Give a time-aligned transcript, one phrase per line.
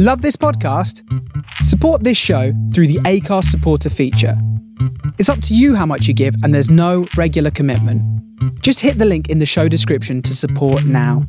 [0.00, 1.02] Love this podcast?
[1.64, 4.40] Support this show through the Acast supporter feature.
[5.18, 8.00] It's up to you how much you give, and there's no regular commitment.
[8.62, 11.26] Just hit the link in the show description to support now.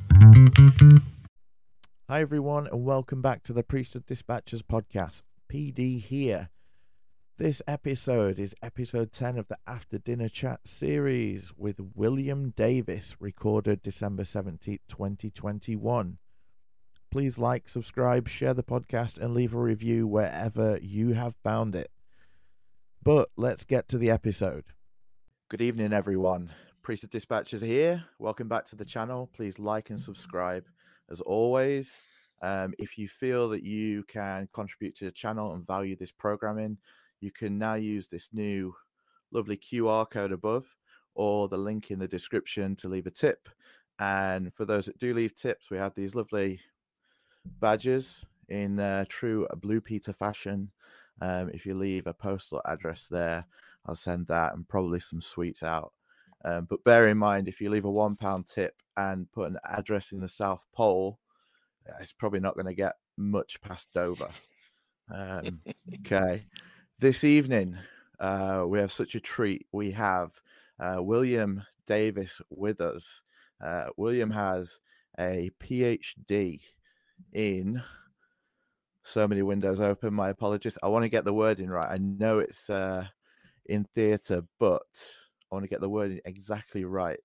[2.07, 5.23] Hi, everyone, and welcome back to the Priesthood Dispatches podcast.
[5.51, 6.49] PD here.
[7.39, 13.81] This episode is episode 10 of the After Dinner Chat series with William Davis, recorded
[13.81, 16.19] December 17th, 2021.
[17.11, 21.89] Please like, subscribe, share the podcast, and leave a review wherever you have found it.
[23.01, 24.65] But let's get to the episode.
[25.49, 26.51] Good evening, everyone.
[26.83, 28.03] Priesthood Dispatches here.
[28.19, 29.27] Welcome back to the channel.
[29.33, 30.65] Please like and subscribe.
[31.09, 31.99] As always,
[32.43, 36.77] um, if you feel that you can contribute to the channel and value this programming,
[37.21, 38.75] you can now use this new
[39.31, 40.67] lovely QR code above
[41.15, 43.49] or the link in the description to leave a tip.
[43.97, 46.61] And for those that do leave tips, we have these lovely
[47.45, 50.71] badges in uh, true Blue Peter fashion.
[51.21, 53.45] Um, if you leave a postal address there,
[53.85, 55.93] I'll send that and probably some sweets out.
[56.45, 59.57] Um, but bear in mind, if you leave a one pound tip and put an
[59.65, 61.19] address in the South Pole,
[61.99, 64.29] it's probably not going to get much past Dover.
[65.13, 65.61] Um,
[66.05, 66.45] okay.
[66.99, 67.77] This evening,
[68.19, 69.65] uh, we have such a treat.
[69.71, 70.31] We have
[70.79, 73.21] uh, William Davis with us.
[73.61, 74.79] Uh, William has
[75.19, 76.61] a PhD
[77.33, 77.81] in
[79.03, 80.13] so many windows open.
[80.13, 80.77] My apologies.
[80.83, 81.87] I want to get the wording right.
[81.89, 83.05] I know it's uh,
[83.65, 84.81] in theatre, but
[85.51, 87.19] I want to get the wording exactly right.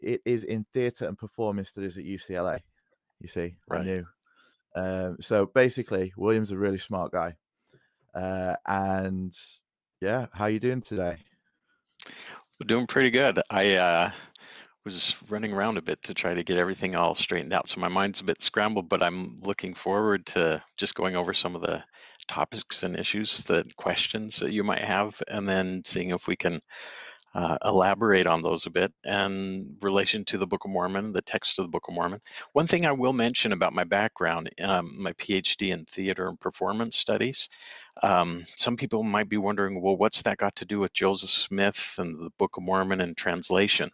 [0.00, 2.60] It is in theatre and performance studies at UCLA.
[3.20, 3.80] You see, right.
[3.80, 4.06] I knew.
[4.76, 7.34] Um, so basically, William's a really smart guy.
[8.14, 9.36] Uh, and
[10.00, 11.16] yeah, how are you doing today?
[12.58, 13.40] We're doing pretty good.
[13.50, 14.10] I uh,
[14.88, 17.68] was running around a bit to try to get everything all straightened out.
[17.68, 21.54] So my mind's a bit scrambled, but I'm looking forward to just going over some
[21.54, 21.84] of the
[22.26, 26.60] topics and issues, the questions that you might have, and then seeing if we can
[27.34, 31.58] uh, elaborate on those a bit and relation to the Book of Mormon, the text
[31.58, 32.22] of the Book of Mormon.
[32.54, 36.96] One thing I will mention about my background, um, my PhD in theater and performance
[36.96, 37.50] studies.
[38.02, 41.96] Um, some people might be wondering, well, what's that got to do with Joseph Smith
[41.98, 43.90] and the Book of Mormon and translation?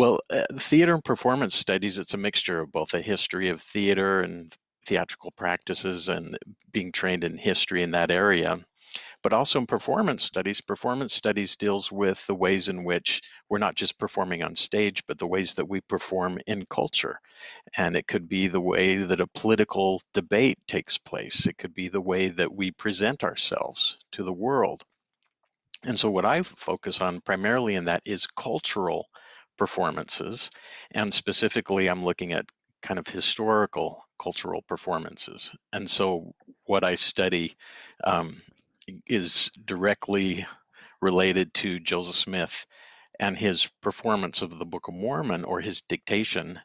[0.00, 4.22] Well, uh, theater and performance studies, it's a mixture of both a history of theater
[4.22, 4.50] and
[4.86, 6.38] theatrical practices and
[6.72, 8.64] being trained in history in that area.
[9.22, 13.74] But also in performance studies, performance studies deals with the ways in which we're not
[13.74, 17.20] just performing on stage, but the ways that we perform in culture.
[17.76, 21.88] And it could be the way that a political debate takes place, it could be
[21.88, 24.82] the way that we present ourselves to the world.
[25.84, 29.09] And so, what I focus on primarily in that is cultural
[29.60, 30.48] performances.
[30.92, 32.46] And specifically, I'm looking at
[32.80, 35.54] kind of historical cultural performances.
[35.70, 36.32] And so,
[36.64, 37.54] what I study
[38.02, 38.40] um,
[39.06, 40.46] is directly
[41.02, 42.66] related to Joseph Smith
[43.18, 46.58] and his performance of the Book of Mormon or his dictation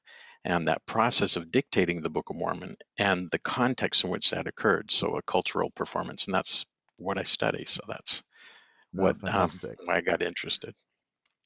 [0.45, 4.47] and that process of dictating the Book of Mormon and the context in which that
[4.47, 4.89] occurred.
[4.89, 6.27] So, a cultural performance.
[6.27, 7.65] And that's what I study.
[7.67, 8.23] So, that's
[8.97, 9.51] oh, what um,
[9.83, 10.73] why I got interested.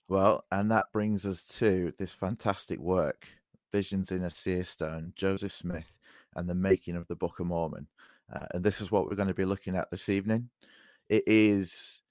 [0.10, 3.28] Well, and that brings us to this fantastic work,
[3.72, 6.00] Visions in a Seer Stone, Joseph Smith
[6.36, 7.86] and the Making of the Book of Mormon.
[8.34, 10.50] Uh, and this is what we're going to be looking at this evening.
[11.10, 12.02] It is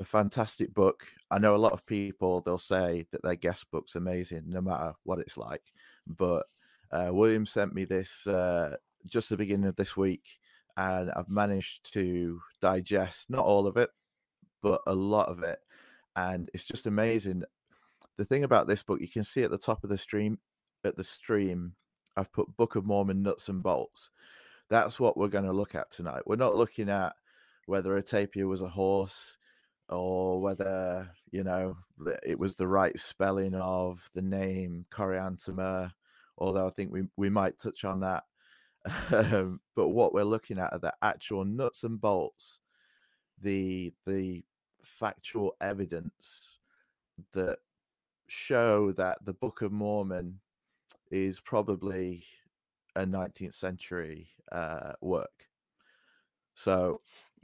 [0.00, 1.06] a fantastic book.
[1.30, 4.94] I know a lot of people, they'll say that their guest book's amazing, no matter
[5.02, 5.74] what it's like.
[6.06, 6.46] But
[6.90, 10.24] uh, William sent me this uh, just the beginning of this week,
[10.78, 13.90] and I've managed to digest not all of it,
[14.62, 15.58] but a lot of it
[16.16, 17.44] and it's just amazing.
[18.18, 20.38] The thing about this book, you can see at the top of the stream,
[20.84, 21.74] at the stream,
[22.16, 24.10] I've put Book of Mormon nuts and bolts.
[24.68, 26.22] That's what we're going to look at tonight.
[26.26, 27.14] We're not looking at
[27.66, 29.36] whether a tapir was a horse
[29.88, 31.76] or whether you know
[32.24, 35.92] it was the right spelling of the name Coriantumr.
[36.38, 38.24] Although I think we we might touch on that.
[39.74, 42.58] But what we're looking at are the actual nuts and bolts,
[43.40, 44.44] the the
[44.82, 46.58] factual evidence
[47.32, 47.58] that
[48.26, 50.40] show that the Book of Mormon
[51.10, 52.24] is probably
[52.96, 55.46] a 19th century uh, work.
[56.54, 57.00] So,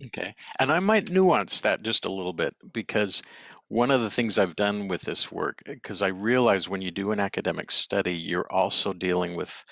[0.06, 0.35] okay.
[0.58, 3.23] And I might nuance that just a little bit because
[3.69, 7.12] one of the things I've done with this work, because I realize when you do
[7.12, 9.64] an academic study, you're also dealing with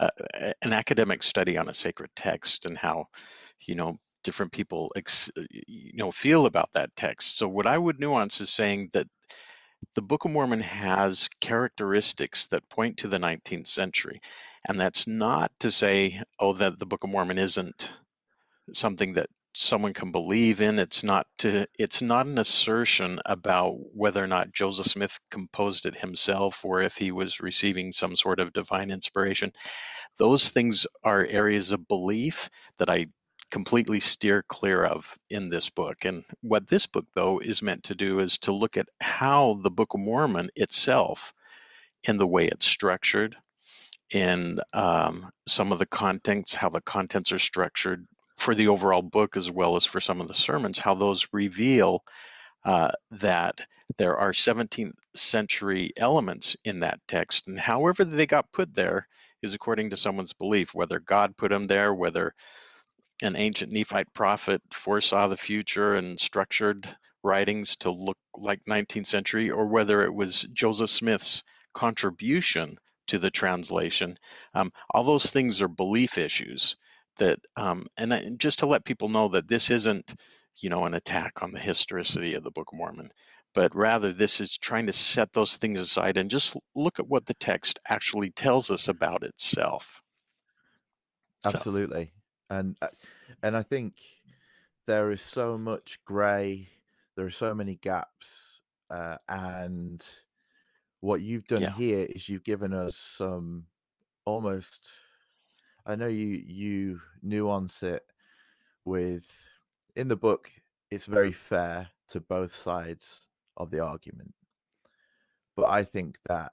[0.00, 0.08] uh,
[0.62, 3.06] an academic study on a sacred text and how,
[3.66, 7.38] you know, different people ex, uh, you know feel about that text.
[7.38, 9.06] So what I would nuance is saying that
[9.94, 14.20] the Book of Mormon has characteristics that point to the 19th century.
[14.66, 17.90] And that's not to say, oh, that the Book of Mormon isn't
[18.72, 20.78] something that someone can believe in.
[20.78, 25.98] It's not to it's not an assertion about whether or not Joseph Smith composed it
[25.98, 29.52] himself or if he was receiving some sort of divine inspiration.
[30.18, 33.06] Those things are areas of belief that I
[33.50, 36.04] completely steer clear of in this book.
[36.04, 39.70] And what this book though is meant to do is to look at how the
[39.70, 41.32] Book of Mormon itself
[42.04, 43.36] in the way it's structured
[44.10, 48.06] in um, some of the contents, how the contents are structured,
[48.36, 52.02] for the overall book as well as for some of the sermons, how those reveal
[52.64, 53.60] uh, that
[53.98, 57.46] there are 17th century elements in that text.
[57.46, 59.06] And however they got put there
[59.42, 62.34] is according to someone's belief, whether God put them there, whether
[63.22, 66.88] an ancient Nephite prophet foresaw the future and structured
[67.22, 72.76] writings to look like 19th century, or whether it was Joseph Smith's contribution
[73.08, 74.16] to the translation.
[74.54, 76.76] Um, all those things are belief issues
[77.18, 80.14] that um, and just to let people know that this isn't
[80.56, 83.10] you know an attack on the historicity of the book of mormon
[83.54, 87.26] but rather this is trying to set those things aside and just look at what
[87.26, 90.02] the text actually tells us about itself
[91.44, 92.10] absolutely so.
[92.50, 92.88] And uh,
[93.42, 93.94] and i think
[94.86, 96.68] there is so much gray
[97.16, 98.60] there are so many gaps
[98.90, 100.06] uh, and
[101.00, 101.72] what you've done yeah.
[101.72, 103.64] here is you've given us some
[104.24, 104.90] almost
[105.86, 108.04] I know you you nuance it
[108.84, 109.26] with
[109.96, 110.50] in the book.
[110.90, 113.26] It's very fair to both sides
[113.56, 114.32] of the argument,
[115.56, 116.52] but I think that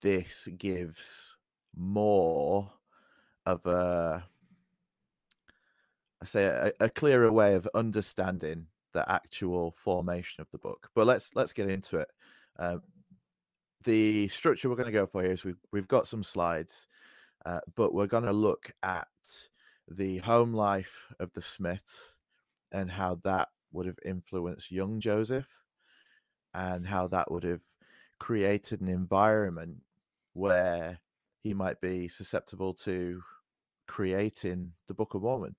[0.00, 1.36] this gives
[1.76, 2.70] more
[3.46, 4.24] of a
[6.24, 10.88] I say a, a, clearer way of understanding the actual formation of the book.
[10.94, 12.08] But let's let's get into it.
[12.58, 12.78] Uh,
[13.84, 16.88] the structure we're going to go for here is we've we've got some slides.
[17.44, 19.06] Uh, but we're going to look at
[19.86, 22.16] the home life of the Smiths
[22.72, 25.48] and how that would have influenced young Joseph
[26.54, 27.60] and how that would have
[28.18, 29.76] created an environment
[30.32, 31.00] where
[31.42, 33.20] he might be susceptible to
[33.86, 35.54] creating the Book of Mormon.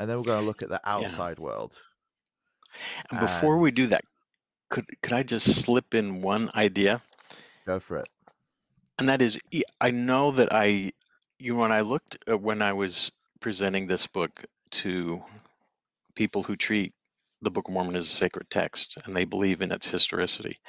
[0.00, 1.44] And then we're going to look at the outside yeah.
[1.44, 1.76] world.
[3.10, 3.62] And before and...
[3.62, 4.02] we do that,
[4.70, 7.02] could could I just slip in one idea?
[7.66, 8.08] Go for it.
[8.98, 9.38] And that is,
[9.78, 10.92] I know that I
[11.38, 15.22] you know, when I looked uh, when I was presenting this book to
[16.14, 16.94] people who treat
[17.42, 20.60] the Book of Mormon as a sacred text and they believe in its historicity,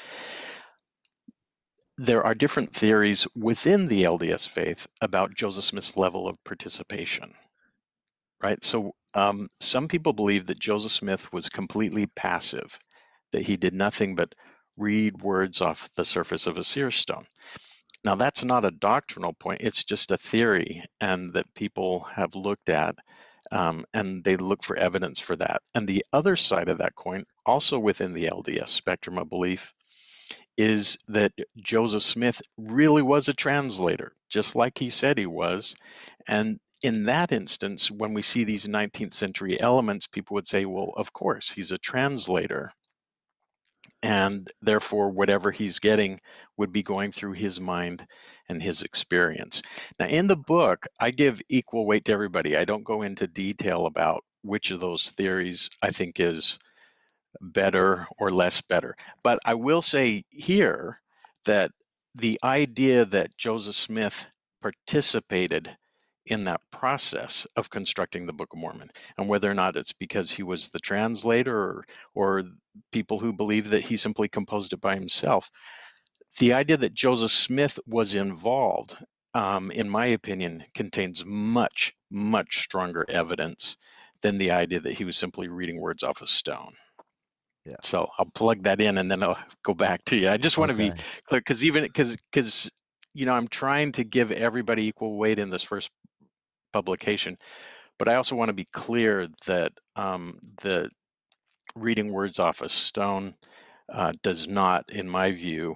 [1.97, 7.33] there are different theories within the LDS faith about Joseph Smith's level of participation.
[8.41, 8.61] Right?
[8.65, 12.79] So um, some people believe that Joseph Smith was completely passive,
[13.31, 14.33] that he did nothing but
[14.77, 17.25] read words off the surface of a seer stone.
[18.03, 22.69] Now, that's not a doctrinal point, it's just a theory, and that people have looked
[22.69, 22.95] at,
[23.51, 25.61] um, and they look for evidence for that.
[25.75, 29.73] And the other side of that coin, also within the LDS spectrum of belief,
[30.57, 35.75] is that Joseph Smith really was a translator, just like he said he was.
[36.27, 40.93] And in that instance, when we see these 19th century elements, people would say, well,
[40.97, 42.71] of course, he's a translator
[44.03, 46.19] and therefore whatever he's getting
[46.57, 48.05] would be going through his mind
[48.49, 49.61] and his experience.
[49.99, 52.57] Now, in the book, I give equal weight to everybody.
[52.57, 56.57] I don't go into detail about which of those theories I think is
[57.39, 58.95] better or less better.
[59.23, 60.99] But I will say here
[61.45, 61.71] that
[62.15, 64.27] the idea that Joseph Smith
[64.61, 65.75] participated
[66.31, 70.31] in that process of constructing the Book of Mormon, and whether or not it's because
[70.31, 71.85] he was the translator or,
[72.15, 72.43] or
[72.93, 75.51] people who believe that he simply composed it by himself.
[76.39, 78.95] The idea that Joseph Smith was involved,
[79.33, 83.75] um, in my opinion, contains much, much stronger evidence
[84.21, 86.75] than the idea that he was simply reading words off a stone.
[87.65, 87.75] Yeah.
[87.81, 90.29] So I'll plug that in and then I'll go back to you.
[90.29, 90.89] I just want okay.
[90.89, 92.71] to be clear because even because because
[93.13, 95.89] you know I'm trying to give everybody equal weight in this first
[96.71, 97.37] publication.
[97.97, 100.89] But I also want to be clear that um, the
[101.75, 103.35] reading words off a stone
[103.93, 105.75] uh, does not, in my view,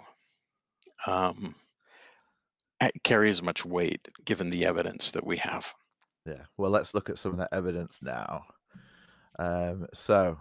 [1.05, 1.55] um,
[3.03, 5.73] carry as much weight given the evidence that we have.
[6.25, 6.43] Yeah.
[6.57, 8.45] Well, let's look at some of that evidence now.
[9.37, 10.37] Um, so,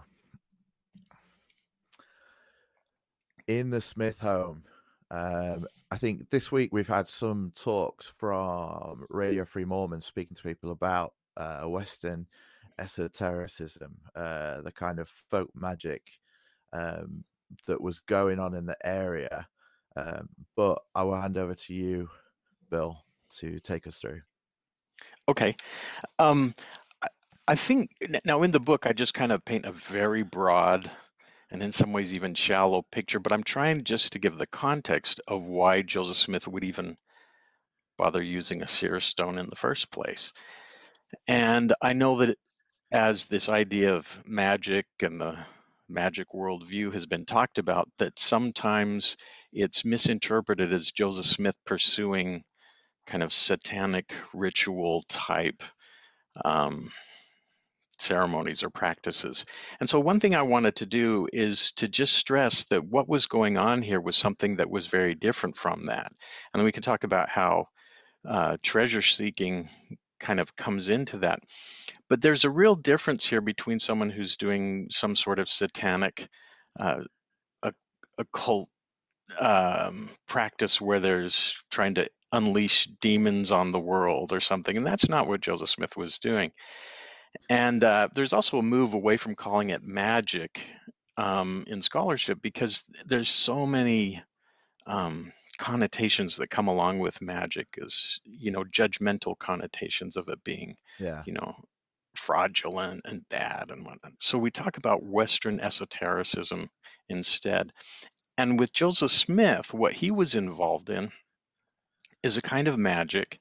[3.47, 4.63] in the Smith home,
[5.11, 10.43] um, I think this week we've had some talks from Radio Free Mormon speaking to
[10.43, 12.27] people about uh, Western
[12.79, 16.01] esotericism, uh, the kind of folk magic
[16.73, 17.23] um,
[17.67, 19.47] that was going on in the area.
[19.95, 22.09] Um, but I will hand over to you,
[22.69, 22.97] Bill,
[23.37, 24.21] to take us through.
[25.29, 25.55] Okay.
[26.19, 26.53] Um,
[27.01, 27.07] I,
[27.47, 27.91] I think
[28.25, 30.89] now in the book, I just kind of paint a very broad
[31.55, 35.21] and in some ways even shallow picture, but I'm trying just to give the context
[35.25, 36.97] of why Joseph Smith would even
[37.97, 40.33] bother using a seer stone in the first place.
[41.29, 42.37] And I know that
[42.91, 45.37] as this idea of magic and the
[45.87, 49.15] magic worldview has been talked about, that sometimes
[49.53, 52.43] it's misinterpreted as Joseph Smith pursuing
[53.07, 55.63] kind of satanic ritual type
[56.43, 56.91] um,
[58.01, 59.45] ceremonies or practices.
[59.79, 63.27] And so, one thing I wanted to do is to just stress that what was
[63.27, 66.11] going on here was something that was very different from that.
[66.53, 67.67] And then we can talk about how
[68.27, 69.69] uh, treasure seeking
[70.19, 71.39] kind of comes into that.
[72.09, 76.27] But there's a real difference here between someone who's doing some sort of satanic,
[76.79, 77.01] uh,
[78.17, 78.69] occult
[79.39, 84.75] um, practice where there's trying to unleash demons on the world or something.
[84.77, 86.51] And that's not what Joseph Smith was doing.
[87.49, 90.61] And uh, there's also a move away from calling it magic
[91.17, 94.21] um, in scholarship because there's so many
[94.87, 100.75] um, connotations that come along with magic is you know judgmental connotations of it being
[100.99, 101.23] Yeah.
[101.25, 101.55] you know
[102.15, 106.69] fraudulent and bad and whatnot so we talk about western esotericism
[107.09, 107.71] instead
[108.37, 111.11] and with joseph smith what he was involved in
[112.23, 113.39] is a kind of magic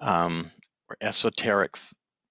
[0.00, 0.50] um,
[0.88, 1.76] or esoteric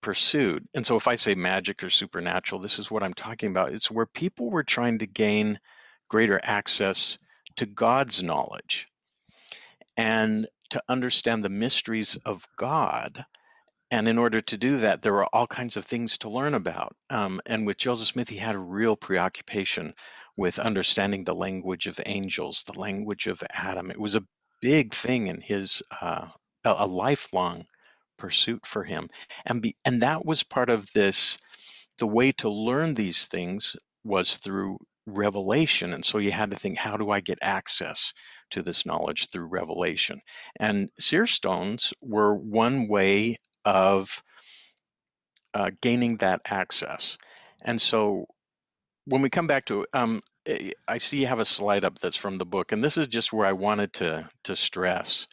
[0.07, 3.73] pursuit and so if i say magic or supernatural this is what i'm talking about
[3.73, 5.59] it's where people were trying to gain
[6.07, 7.17] greater access
[7.57, 8.87] to god's knowledge
[9.97, 13.25] and to understand the mysteries of God.
[13.89, 16.95] And in order to do that, there were all kinds of things to learn about.
[17.09, 19.93] Um, and with Joseph Smith, he had a real preoccupation
[20.35, 23.89] with understanding the language of angels, the language of Adam.
[23.89, 24.25] It was a
[24.61, 26.27] big thing in his uh,
[26.65, 27.65] a lifelong
[28.17, 29.09] pursuit for him,
[29.45, 31.37] and be, and that was part of this.
[31.99, 36.77] The way to learn these things was through revelation, and so you had to think,
[36.77, 38.13] how do I get access
[38.51, 40.21] to this knowledge through revelation.
[40.59, 44.23] And seer stones were one way of
[45.53, 47.17] uh, gaining that access.
[47.61, 48.25] And so
[49.05, 52.15] when we come back to um, eh, I see you have a slide up that's
[52.15, 55.27] from the book, and this is just where I wanted to to stress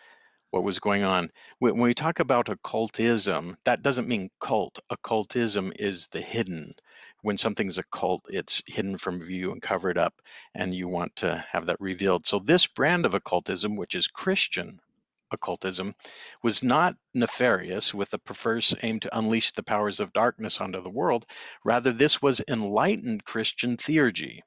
[0.54, 1.28] what was going on.
[1.58, 4.78] When, we talk about occultism, that doesn't mean cult.
[4.88, 6.76] Occultism is the hidden,
[7.22, 10.14] when something's a cult, it's hidden from view and covered up,
[10.54, 12.24] and you want to have that revealed.
[12.24, 14.78] So, this brand of occultism, which is Christian
[15.32, 15.96] occultism,
[16.44, 20.88] was not nefarious with a perverse aim to unleash the powers of darkness onto the
[20.88, 21.26] world.
[21.64, 24.38] Rather, this was enlightened Christian theurgy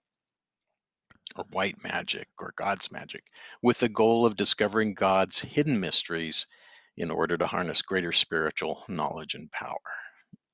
[1.35, 3.23] or white magic or God's magic,
[3.61, 6.47] with the goal of discovering God's hidden mysteries
[6.97, 9.77] in order to harness greater spiritual knowledge and power.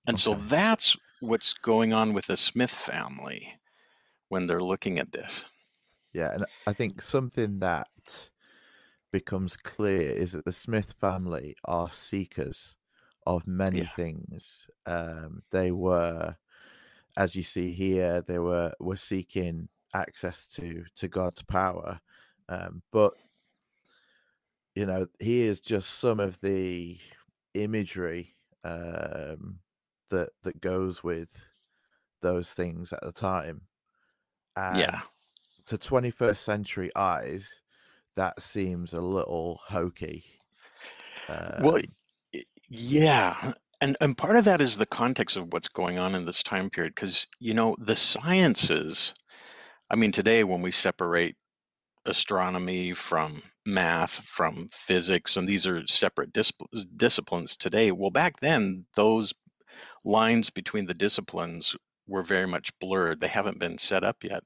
[0.08, 3.54] And so that's what's going on with the Smith family
[4.30, 5.46] when they're looking at this.
[6.14, 8.30] Yeah, and I think something that
[9.12, 12.76] becomes clear is that the Smith family are seekers
[13.26, 13.90] of many Yeah.
[13.96, 14.68] things.
[14.86, 16.38] Um, they were,
[17.18, 22.00] as you see here, they were were seeking access to to God's power.
[22.50, 23.14] Um, but
[24.76, 27.00] you know, here's just some of the
[27.54, 29.60] imagery um,
[30.10, 31.30] that that goes with
[32.22, 33.68] those things at the time.
[34.56, 35.04] And Yeah.
[35.68, 37.62] to 21st century eyes,
[38.16, 40.26] that seems a little hokey.
[41.58, 41.96] Well, Um,
[42.70, 43.54] yeah.
[43.82, 46.70] And and part of that is the context of what's going on in this time
[46.70, 49.14] period because you know the sciences
[49.90, 51.36] I mean today when we separate
[52.06, 56.52] astronomy from math from physics and these are separate dis-
[56.98, 59.34] disciplines today well back then those
[60.06, 61.76] lines between the disciplines
[62.08, 63.22] were very much blurred.
[63.22, 64.44] They haven't been set up yet.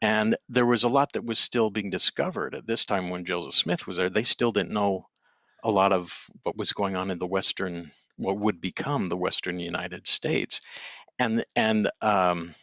[0.00, 2.54] And there was a lot that was still being discovered.
[2.54, 5.06] At this time when joseph smith was there they still didn't know
[5.64, 6.12] a lot of
[6.44, 10.60] what was going on in the western what would become the western united states.
[11.18, 12.54] And and um,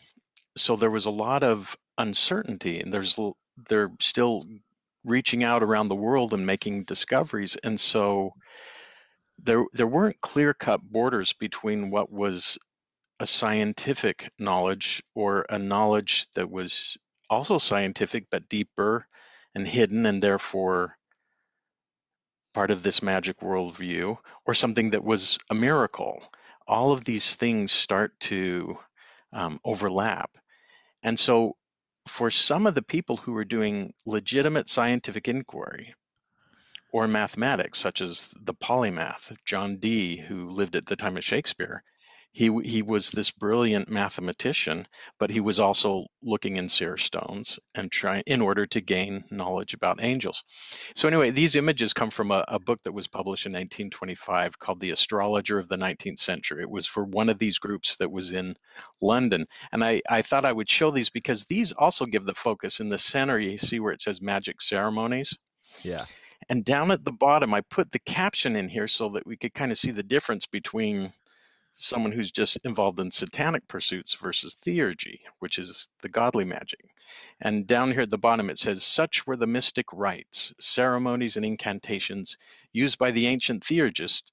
[0.57, 3.19] so there was a lot of uncertainty and there's
[3.69, 4.45] they're still
[5.03, 8.33] reaching out around the world and making discoveries and so
[9.43, 12.57] there there weren't clear cut borders between what was
[13.19, 16.97] a scientific knowledge or a knowledge that was
[17.29, 19.07] also scientific but deeper
[19.53, 20.97] and hidden and therefore
[22.55, 26.23] part of this magic worldview or something that was a miracle.
[26.67, 28.77] All of these things start to
[29.33, 30.37] um, overlap.
[31.03, 31.57] And so
[32.07, 35.95] for some of the people who were doing legitimate scientific inquiry
[36.91, 41.83] or mathematics, such as the polymath John Dee, who lived at the time of Shakespeare.
[42.35, 44.89] He, he was this brilliant mathematician,
[45.19, 49.73] but he was also looking in seer stones and trying in order to gain knowledge
[49.73, 50.43] about angels.
[50.95, 54.81] So anyway, these images come from a, a book that was published in 1925 called
[54.81, 56.61] The Astrologer of the 19th Century.
[56.61, 58.57] It was for one of these groups that was in
[59.01, 59.45] London.
[59.71, 62.81] And I, I thought I would show these because these also give the focus.
[62.81, 65.37] In the center, you see where it says magic ceremonies.
[65.83, 66.03] Yeah.
[66.49, 69.53] And down at the bottom, I put the caption in here so that we could
[69.53, 71.13] kind of see the difference between
[71.75, 76.79] someone who's just involved in satanic pursuits versus theurgy, which is the godly magic.
[77.41, 81.45] And down here at the bottom, it says, Such were the mystic rites, ceremonies, and
[81.45, 82.37] incantations
[82.71, 84.31] used by the ancient theurgists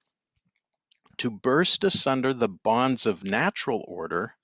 [1.19, 4.37] to burst asunder the bonds of natural order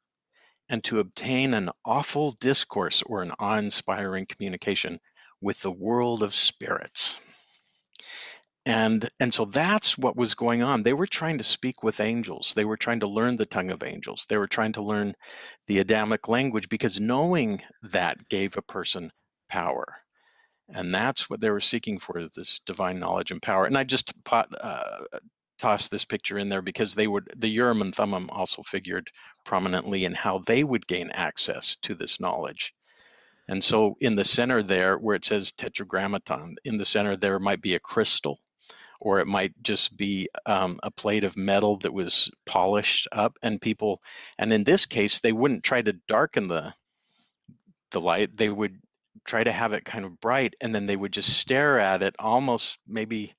[0.68, 5.00] and to obtain an awful discourse or an awe inspiring communication
[5.40, 7.16] with the world of spirits
[8.68, 10.82] and and so that's what was going on.
[10.82, 12.52] They were trying to speak with angels.
[12.54, 14.26] They were trying to learn the tongue of angels.
[14.28, 15.14] They were trying to learn
[15.66, 19.10] the adamic language because knowing that gave a person
[19.48, 19.86] power.
[20.68, 23.64] And that's what they were seeking for this divine knowledge and power.
[23.64, 24.98] And i just pot, uh,
[25.58, 29.10] tossed this picture in there because they would the urim and thummim also figured
[29.46, 32.74] prominently in how they would gain access to this knowledge.
[33.48, 37.62] And so in the center there, where it says tetragrammaton, in the center there might
[37.62, 38.38] be a crystal
[39.00, 43.60] or it might just be um, a plate of metal that was polished up and
[43.60, 44.00] people
[44.38, 46.72] and in this case they wouldn't try to darken the
[47.90, 48.78] the light they would
[49.24, 52.14] try to have it kind of bright and then they would just stare at it
[52.18, 53.34] almost maybe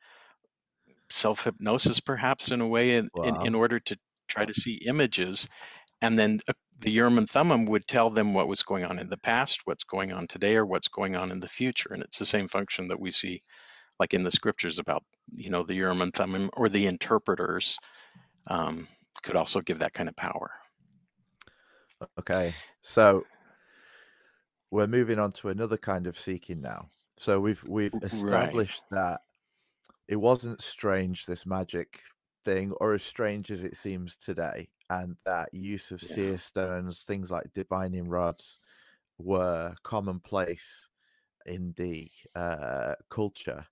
[1.10, 3.24] self hypnosis perhaps in a way in, wow.
[3.24, 3.98] in, in, order to
[4.28, 5.48] try to see images
[6.02, 6.40] and then
[6.80, 9.84] the Urim and Thummim would tell them what was going on in the past, what's
[9.84, 11.94] going on today, or what's going on in the future.
[11.94, 13.42] And it's the same function that we see
[14.00, 15.04] like in the scriptures about
[15.36, 17.78] you know the Urim and Thummim or the interpreters
[18.48, 18.88] um,
[19.22, 20.52] could also give that kind of power.
[22.18, 23.26] Okay, so
[24.72, 26.86] we're moving on to another kind of seeking now.
[27.18, 29.02] So we've we've established right.
[29.02, 29.22] that
[30.08, 32.00] it wasn't strange this magic
[32.46, 36.10] thing, or as strange as it seems today, and that use of yeah.
[36.10, 38.60] seer stones, things like divining rods,
[39.18, 40.88] were commonplace
[41.46, 43.66] in the uh, culture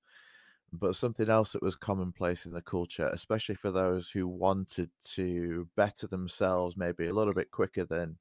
[0.73, 5.67] but something else that was commonplace in the culture, especially for those who wanted to
[5.75, 8.17] better themselves maybe a little bit quicker than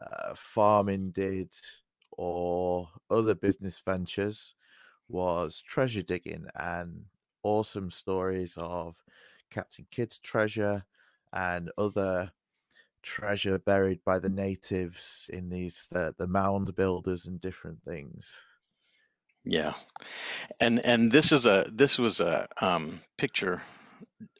[0.00, 1.54] uh, farming did
[2.12, 4.54] or other business ventures,
[5.08, 7.04] was treasure digging and
[7.42, 8.96] awesome stories of
[9.50, 10.84] Captain Kidd's treasure
[11.32, 12.30] and other
[13.02, 18.40] treasure buried by the natives in these uh, the mound builders and different things.
[19.44, 19.74] Yeah,
[20.60, 23.62] and and this is a this was a um, picture.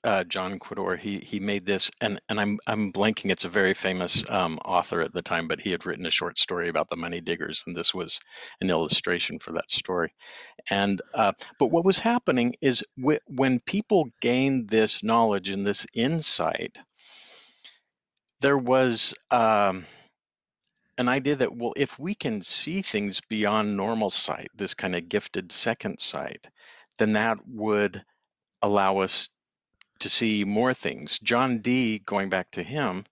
[0.05, 3.31] Uh, John Quidor he he made this, and and I'm I'm blanking.
[3.31, 6.39] It's a very famous um, author at the time, but he had written a short
[6.39, 8.21] story about the money diggers, and this was
[8.61, 10.15] an illustration for that story.
[10.71, 12.85] And uh, but what was happening is
[13.29, 16.79] when people gained this knowledge and this insight,
[18.41, 19.15] there was.
[19.31, 19.87] Um,
[21.01, 25.09] an idea that well if we can see things beyond normal sight this kind of
[25.09, 26.47] gifted second sight
[26.99, 28.05] then that would
[28.63, 29.31] allow us
[30.01, 31.19] to see more things.
[31.21, 33.05] John dee going back to him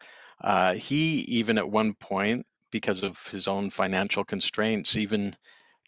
[0.43, 5.33] uh, he even at one point because of his own financial constraints even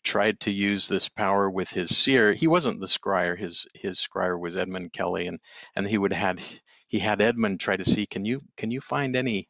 [0.02, 2.32] tried to use this power with his seer.
[2.32, 3.38] He wasn't the scryer.
[3.38, 5.38] His his scryer was edmund kelly and
[5.76, 6.40] and he would had
[6.88, 9.48] he had edmund try to see can you can you find any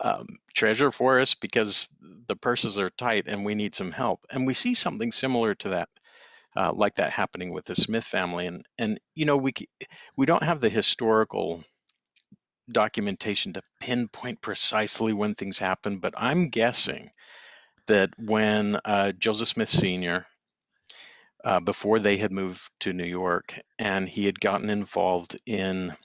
[0.00, 1.88] um, treasure for us because
[2.26, 4.24] the purses are tight and we need some help.
[4.30, 5.88] And we see something similar to that,
[6.56, 8.46] uh, like that happening with the Smith family.
[8.46, 9.52] And and you know we
[10.16, 11.64] we don't have the historical
[12.70, 17.10] documentation to pinpoint precisely when things happened, but I'm guessing
[17.86, 20.26] that when uh, Joseph Smith Sr.
[21.44, 25.96] Uh, before they had moved to New York, and he had gotten involved in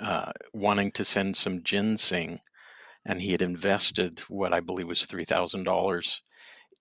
[0.00, 2.38] uh, wanting to send some ginseng
[3.08, 6.22] and he had invested what I believe was three thousand dollars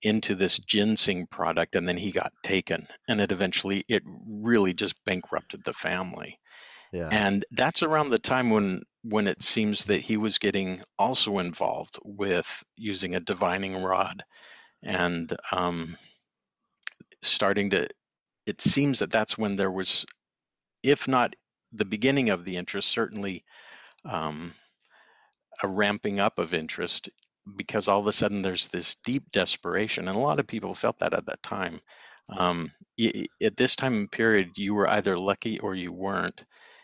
[0.04, 5.04] into this ginseng product, and then he got taken, and it eventually it really just
[5.06, 6.40] bankrupted the family.
[6.92, 7.10] Yeah.
[7.12, 11.98] And that's around the time when when it seems that he was getting also involved
[12.04, 14.24] with using a divining rod
[14.84, 15.96] and um,
[17.22, 17.88] starting to
[18.46, 20.06] it seems that that's when there was
[20.84, 21.36] if not
[21.74, 23.44] the beginning of the interest certainly
[24.06, 24.54] um,
[25.64, 27.10] a ramping up of interest
[27.56, 31.00] because all of a sudden there's this deep desperation and a lot of people felt
[31.00, 31.80] that at that time
[32.30, 32.72] Um,
[33.42, 36.44] at this time period, you were either lucky or you weren't,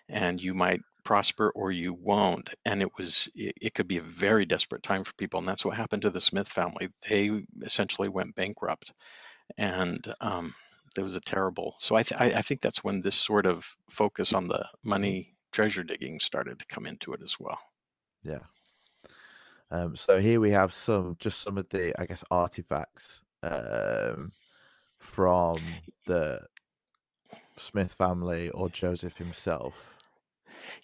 [0.10, 2.50] and you might prosper or you won't.
[2.66, 5.66] And it was it, it could be a very desperate time for people, and that's
[5.66, 6.90] what happened to the Smith family.
[7.10, 7.30] They
[7.64, 8.94] essentially went bankrupt,
[9.58, 10.56] and um,
[10.96, 11.76] there was a terrible.
[11.80, 15.36] So I, th- I I think that's when this sort of focus on the money
[15.52, 17.60] treasure digging started to come into it as well.
[18.24, 18.40] Yeah.
[19.74, 24.32] Um, so here we have some, just some of the, I guess, artifacts um,
[25.00, 25.56] from
[26.06, 26.42] the
[27.58, 29.74] Smith family or Joseph himself.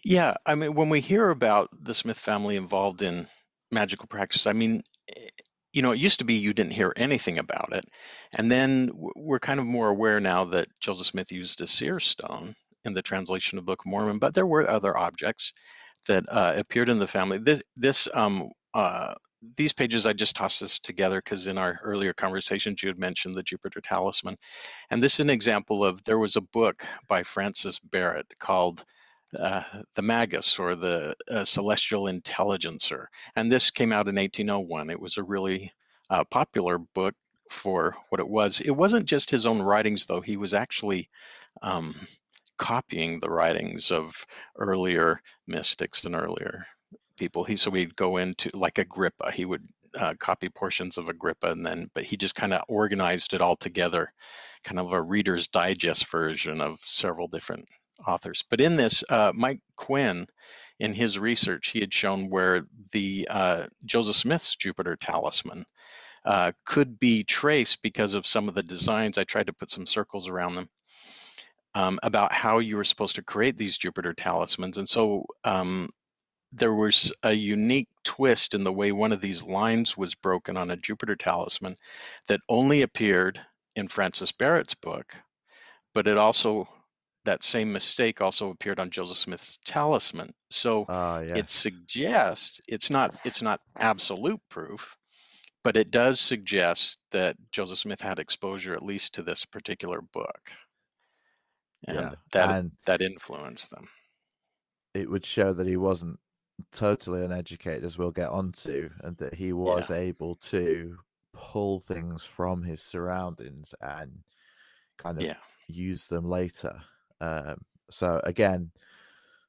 [0.04, 3.28] Yeah, I mean, when we hear about the Smith family involved in
[3.72, 4.82] magical practice, I mean,
[5.16, 5.30] eh,
[5.72, 7.86] you know, it used to be you didn't hear anything about it.
[8.34, 12.56] And then we're kind of more aware now that Joseph Smith used a seer stone
[12.86, 15.54] in the translation of Book of Mormon, but there were other objects
[16.08, 17.38] that uh, appeared in the family.
[17.38, 19.14] This, this um, uh,
[19.56, 23.36] these pages, I just tossed this together because in our earlier conversations, you had mentioned
[23.36, 24.38] the Jupiter Talisman.
[24.90, 28.84] And this is an example of there was a book by Francis Barrett called
[29.38, 29.64] uh,
[29.96, 33.10] The Magus or the uh, Celestial Intelligencer.
[33.36, 34.90] And this came out in 1801.
[34.90, 35.72] It was a really
[36.10, 37.16] uh, popular book
[37.50, 38.60] for what it was.
[38.60, 40.22] It wasn't just his own writings, though.
[40.22, 41.10] He was actually
[41.62, 41.96] um,
[42.58, 44.14] copying the writings of
[44.58, 46.66] earlier mystics and earlier
[47.20, 47.44] people.
[47.44, 49.32] He so we'd go into like Agrippa.
[49.32, 49.68] He would
[50.00, 53.56] uh, copy portions of Agrippa, and then but he just kind of organized it all
[53.56, 54.12] together,
[54.64, 57.68] kind of a Reader's Digest version of several different
[58.08, 58.44] authors.
[58.50, 60.26] But in this, uh, Mike Quinn,
[60.80, 65.66] in his research, he had shown where the uh, Joseph Smith's Jupiter talisman.
[66.26, 69.18] Uh, could be traced because of some of the designs.
[69.18, 70.70] I tried to put some circles around them
[71.76, 74.78] um, about how you were supposed to create these Jupiter talismans.
[74.78, 75.90] And so um,
[76.52, 80.72] there was a unique twist in the way one of these lines was broken on
[80.72, 81.76] a Jupiter talisman
[82.28, 83.40] that only appeared
[83.76, 85.16] in Francis Barrett's book,
[85.94, 86.68] but it also
[87.26, 90.34] that same mistake also appeared on Joseph Smith's talisman.
[90.50, 94.98] So uh, it suggests it's not it's not absolute proof,
[95.64, 100.52] but it does suggest that Joseph Smith had exposure at least to this particular book
[101.88, 102.12] and yeah.
[102.32, 103.88] that and that influenced them.
[104.94, 106.20] It would show that he wasn't
[106.72, 109.98] totally uneducated, as we'll get onto, and that he was yeah.
[109.98, 110.98] able to
[111.34, 114.12] pull things from his surroundings and
[114.98, 115.38] kind of yeah.
[115.68, 116.82] use them later.
[117.22, 117.58] Um,
[117.92, 118.72] so again,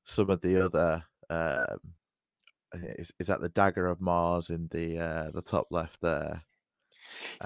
[0.05, 1.81] some of the other um,
[2.73, 6.43] is, is that the dagger of Mars in the uh, the top left there?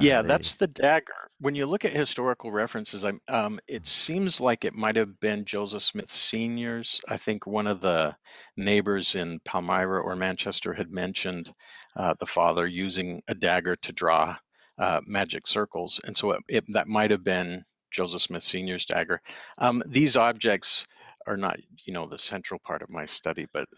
[0.01, 0.29] Yeah, the...
[0.29, 4.75] that's the dagger when you look at historical references, I'm, um, it seems like it
[4.75, 7.01] might have been Joseph Smith Senior's.
[7.09, 8.17] I think one of the
[8.57, 11.53] neighbors in Palmyra or Manchester had mentioned
[11.97, 14.37] uh, the father using a dagger to draw
[14.79, 19.21] uh, magic circles, and so it, it, that might have been Joseph Smith Senior's dagger.
[19.59, 20.87] Um, these objects
[21.27, 23.69] are not, you know, the central part of my study, but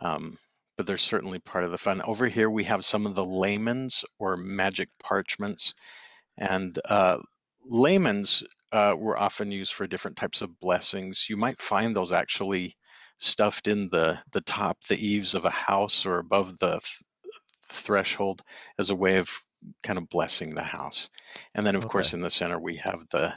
[0.00, 0.38] um,
[0.80, 2.00] but they're certainly part of the fun.
[2.00, 5.74] Over here, we have some of the lamens or magic parchments.
[6.38, 7.18] And uh,
[7.70, 11.26] lamens uh, were often used for different types of blessings.
[11.28, 12.78] You might find those actually
[13.18, 16.82] stuffed in the the top, the eaves of a house or above the th-
[17.68, 18.40] threshold
[18.78, 19.28] as a way of
[19.82, 21.10] kind of blessing the house.
[21.54, 21.92] And then, of okay.
[21.92, 23.34] course, in the center we have the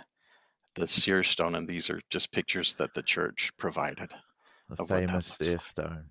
[0.76, 4.14] the seer stone, and these are just pictures that the church provided.
[4.70, 6.06] The famous seer stone.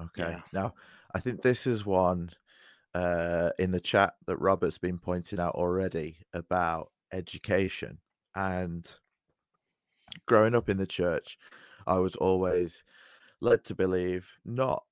[0.00, 0.30] Okay.
[0.30, 0.40] Yeah.
[0.52, 0.74] Now,
[1.14, 2.30] I think this is one
[2.94, 7.98] uh, in the chat that Robert's been pointing out already about education
[8.34, 8.90] and
[10.26, 11.38] growing up in the church.
[11.86, 12.84] I was always
[13.40, 14.84] led to believe not.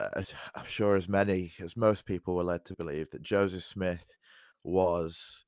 [0.00, 0.22] Uh,
[0.54, 4.06] I'm sure as many as most people were led to believe that Joseph Smith
[4.64, 5.44] was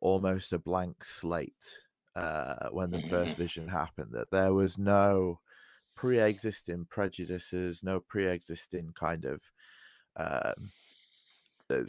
[0.00, 4.12] almost a blank slate uh, when the first vision happened.
[4.12, 5.40] That there was no
[6.02, 9.40] pre-existing prejudices, no pre-existing kind of
[10.16, 11.86] um,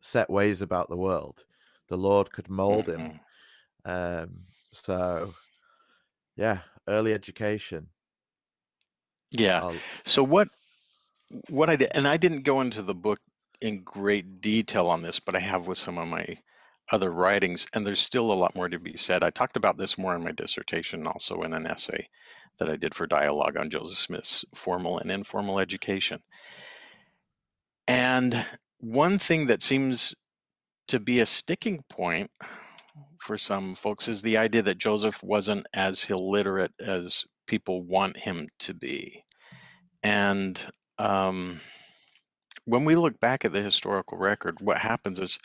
[0.00, 1.42] set ways about the world.
[1.88, 3.00] The Lord could mold mm-hmm.
[3.00, 3.20] him.
[3.84, 4.28] Um,
[4.70, 5.34] so,
[6.36, 7.88] yeah, early education.
[9.32, 9.62] Yeah.
[9.62, 9.74] I'll...
[10.04, 10.46] So what
[11.48, 13.18] what I did, and I didn't go into the book
[13.60, 16.38] in great detail on this, but I have with some of my
[16.92, 19.24] other writings, and there's still a lot more to be said.
[19.24, 22.08] I talked about this more in my dissertation, also in an essay
[22.58, 26.20] that I did for dialogue on Joseph Smith's formal and informal education.
[27.86, 28.44] And
[28.78, 30.14] one thing that seems
[30.88, 32.30] to be a sticking point
[33.20, 38.48] for some folks is the idea that Joseph wasn't as illiterate as people want him
[38.60, 39.24] to be.
[40.02, 40.60] And
[40.98, 41.60] um,
[42.64, 45.38] when we look back at the historical record, what happens is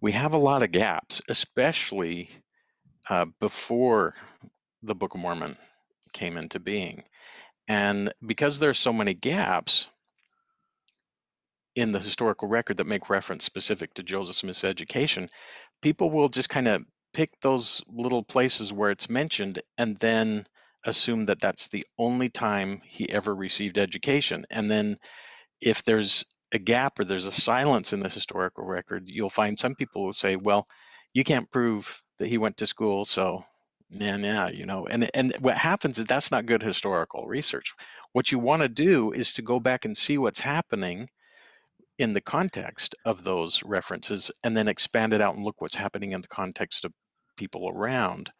[0.00, 2.28] we have a lot of gaps, especially
[3.08, 4.14] uh, before
[4.82, 5.56] the Book of Mormon
[6.16, 7.04] came into being.
[7.68, 9.88] And because there's so many gaps
[11.74, 15.28] in the historical record that make reference specific to Joseph Smith's education,
[15.82, 20.46] people will just kind of pick those little places where it's mentioned and then
[20.84, 24.46] assume that that's the only time he ever received education.
[24.50, 24.96] And then
[25.60, 29.74] if there's a gap or there's a silence in the historical record, you'll find some
[29.74, 30.66] people will say, well,
[31.12, 33.44] you can't prove that he went to school, so
[33.90, 34.86] yeah, yeah, you know.
[34.86, 37.72] And and what happens is that's not good historical research.
[38.12, 41.08] What you want to do is to go back and see what's happening
[41.98, 46.12] in the context of those references and then expand it out and look what's happening
[46.12, 46.92] in the context of
[47.36, 48.30] people around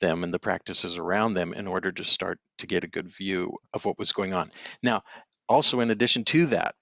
[0.00, 3.56] them and the practices around them in order to start to get a good view
[3.72, 4.50] of what was going on.
[4.82, 5.02] Now,
[5.48, 6.74] also in addition to that,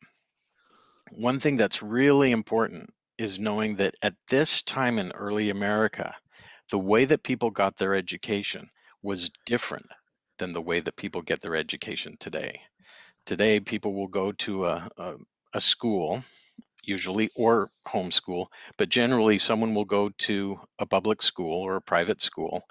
[1.12, 6.14] one thing that's really important is knowing that at this time in early America,
[6.72, 8.70] the way that people got their education
[9.02, 9.84] was different
[10.38, 12.62] than the way that people get their education today.
[13.26, 15.14] Today, people will go to a, a,
[15.52, 16.24] a school,
[16.82, 18.46] usually, or homeschool,
[18.78, 22.62] but generally, someone will go to a public school or a private school,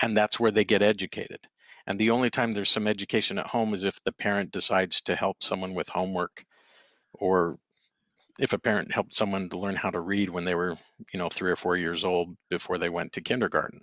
[0.00, 1.40] and that's where they get educated.
[1.86, 5.14] And the only time there's some education at home is if the parent decides to
[5.14, 6.46] help someone with homework
[7.12, 7.58] or
[8.40, 10.76] if a parent helped someone to learn how to read when they were,
[11.12, 13.82] you know, three or four years old before they went to kindergarten.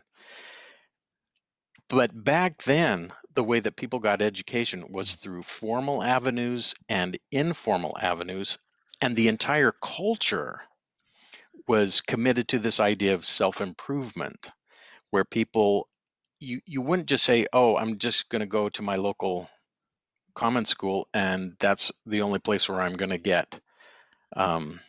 [1.89, 7.95] But back then, the way that people got education was through formal avenues and informal
[8.01, 8.57] avenues,
[8.99, 10.59] and the entire culture
[11.67, 14.49] was committed to this idea of self improvement,
[15.11, 15.87] where people,
[16.39, 19.47] you, you wouldn't just say, oh, I'm just going to go to my local
[20.33, 23.59] common school, and that's the only place where I'm going to get
[24.35, 24.79] um,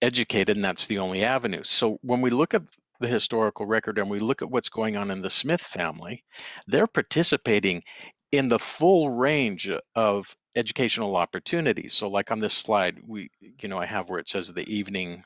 [0.00, 1.62] educated, and that's the only avenue.
[1.62, 2.62] So when we look at
[3.00, 6.24] the historical record and we look at what's going on in the Smith family,
[6.66, 7.82] they're participating
[8.30, 11.92] in the full range of educational opportunities.
[11.94, 13.30] So, like on this slide, we,
[13.60, 15.24] you know, I have where it says the evening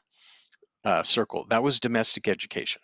[0.85, 1.47] uh, circle.
[1.51, 2.83] That was domestic education.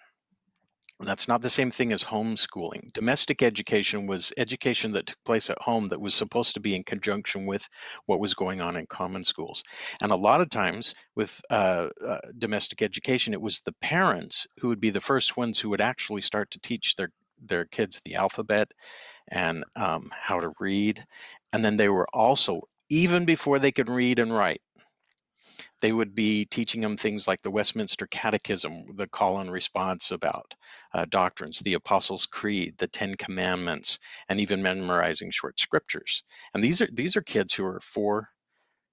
[1.05, 2.93] That's not the same thing as homeschooling.
[2.93, 6.85] Domestic education was education that took place at home that was supposed to be in
[6.85, 7.69] conjunction with
[8.07, 9.63] what was going on in common schools.
[10.01, 14.69] And a lot of times with uh, uh, domestic education, it was the parents who
[14.69, 17.11] would be the first ones who would actually start to teach their
[17.45, 18.71] their kids the alphabet
[19.29, 21.05] and um, how to read.
[21.53, 24.63] And then they were also, even before they could read and write,
[25.83, 30.55] they would be teaching them things like the Westminster Catechism, the call and response about
[30.95, 36.25] uh, doctrines, the Apostles' Creed, the Ten Commandments, and even memorizing short scriptures.
[36.55, 38.31] And these are these are kids who are four,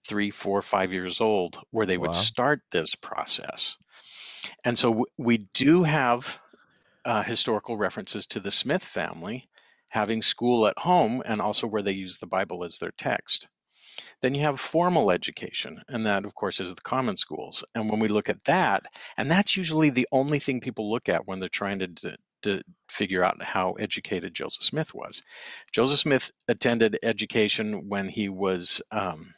[0.07, 3.77] three, four, five years old, where they would start this process.
[4.65, 6.41] And so w- we do have
[7.05, 9.49] uh, historical references to the Smith family
[9.89, 13.47] having school at home and also where they use the Bible as their text.
[14.21, 17.63] Then you have formal education, and that, of course, is the common schools.
[17.75, 18.85] And when we look at that,
[19.17, 23.23] and that's usually the only thing people look at when they're trying to, to figure
[23.23, 25.21] out how educated Joseph Smith was.
[25.71, 29.33] Joseph Smith attended education when he was um,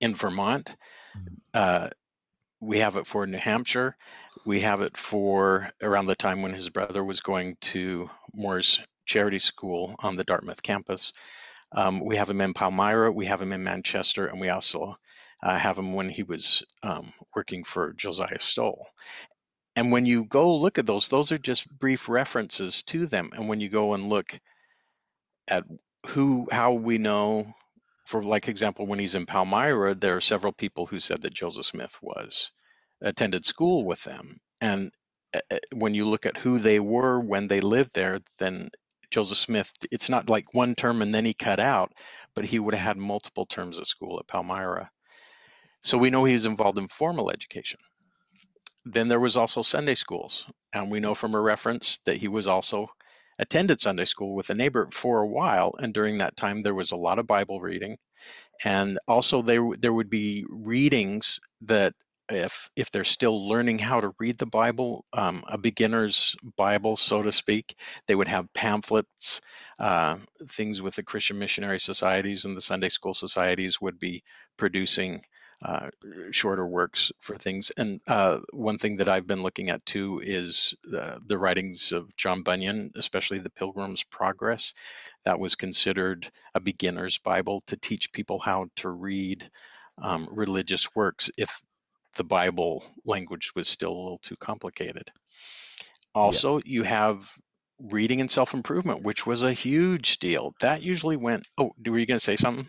[0.00, 0.76] in Vermont.
[1.16, 1.34] Mm-hmm.
[1.52, 1.88] Uh,
[2.60, 3.96] we have it for New Hampshire.
[4.46, 9.38] We have it for around the time when his brother was going to Moor's Charity
[9.38, 11.12] School on the Dartmouth campus.
[11.74, 14.96] Um, we have him in Palmyra, we have him in Manchester, and we also
[15.42, 18.86] uh, have him when he was um, working for Josiah Stowell.
[19.76, 23.30] And when you go look at those, those are just brief references to them.
[23.34, 24.38] And when you go and look
[25.48, 25.64] at
[26.08, 27.52] who, how we know,
[28.06, 31.66] for like example, when he's in Palmyra, there are several people who said that Joseph
[31.66, 32.52] Smith was
[33.02, 34.38] attended school with them.
[34.60, 34.92] And
[35.34, 38.70] uh, uh, when you look at who they were when they lived there, then
[39.14, 41.92] Joseph Smith, it's not like one term and then he cut out,
[42.34, 44.90] but he would have had multiple terms of school at Palmyra.
[45.84, 47.78] So we know he was involved in formal education.
[48.84, 52.48] Then there was also Sunday schools, and we know from a reference that he was
[52.48, 52.88] also
[53.38, 56.90] attended Sunday school with a neighbor for a while, and during that time there was
[56.90, 57.98] a lot of Bible reading,
[58.64, 61.94] and also there there would be readings that
[62.30, 67.22] if if they're still learning how to read the Bible, um, a beginner's Bible, so
[67.22, 69.40] to speak, they would have pamphlets,
[69.78, 70.16] uh,
[70.48, 74.22] things with the Christian missionary societies and the Sunday school societies would be
[74.56, 75.22] producing
[75.64, 75.88] uh,
[76.30, 77.70] shorter works for things.
[77.76, 82.14] And uh, one thing that I've been looking at too is uh, the writings of
[82.16, 84.74] John Bunyan, especially the Pilgrim's Progress.
[85.24, 89.48] That was considered a beginner's Bible to teach people how to read
[90.02, 91.62] um, religious works if
[92.14, 95.10] the Bible language was still a little too complicated.
[96.14, 97.32] Also, you have
[97.80, 100.54] reading and self improvement, which was a huge deal.
[100.60, 101.46] That usually went.
[101.58, 102.68] Oh, were you going to say something?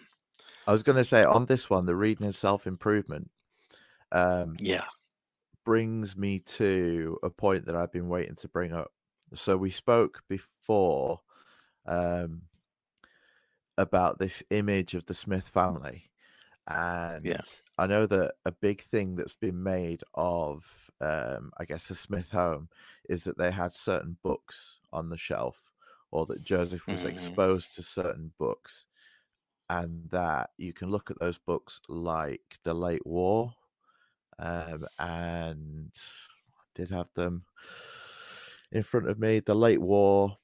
[0.68, 3.30] I was going to say on this one, the reading and self improvement.
[4.12, 4.86] Um, Yeah.
[5.66, 8.92] brings me to a point that I've been waiting to bring up.
[9.34, 11.22] So we spoke before
[11.86, 12.44] um,
[13.78, 16.12] about this image of the Smith family,
[16.68, 17.42] and
[17.78, 22.32] I know that a big thing that's been made of, um, I guess, the Smith
[22.32, 22.70] home
[23.10, 25.72] is that they had certain books on the shelf,
[26.12, 27.10] or that Joseph was Mhm.
[27.10, 28.86] exposed to certain books,
[29.70, 33.56] and that you can look at those books like the late war
[34.40, 35.94] um, and
[36.58, 37.46] I did have them
[38.72, 39.40] in front of me.
[39.40, 40.38] The Late War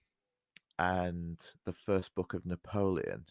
[0.80, 3.26] and the first book of Napoleon,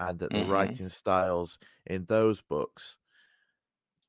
[0.00, 0.46] and that the Mhm.
[0.46, 2.98] writing styles in those books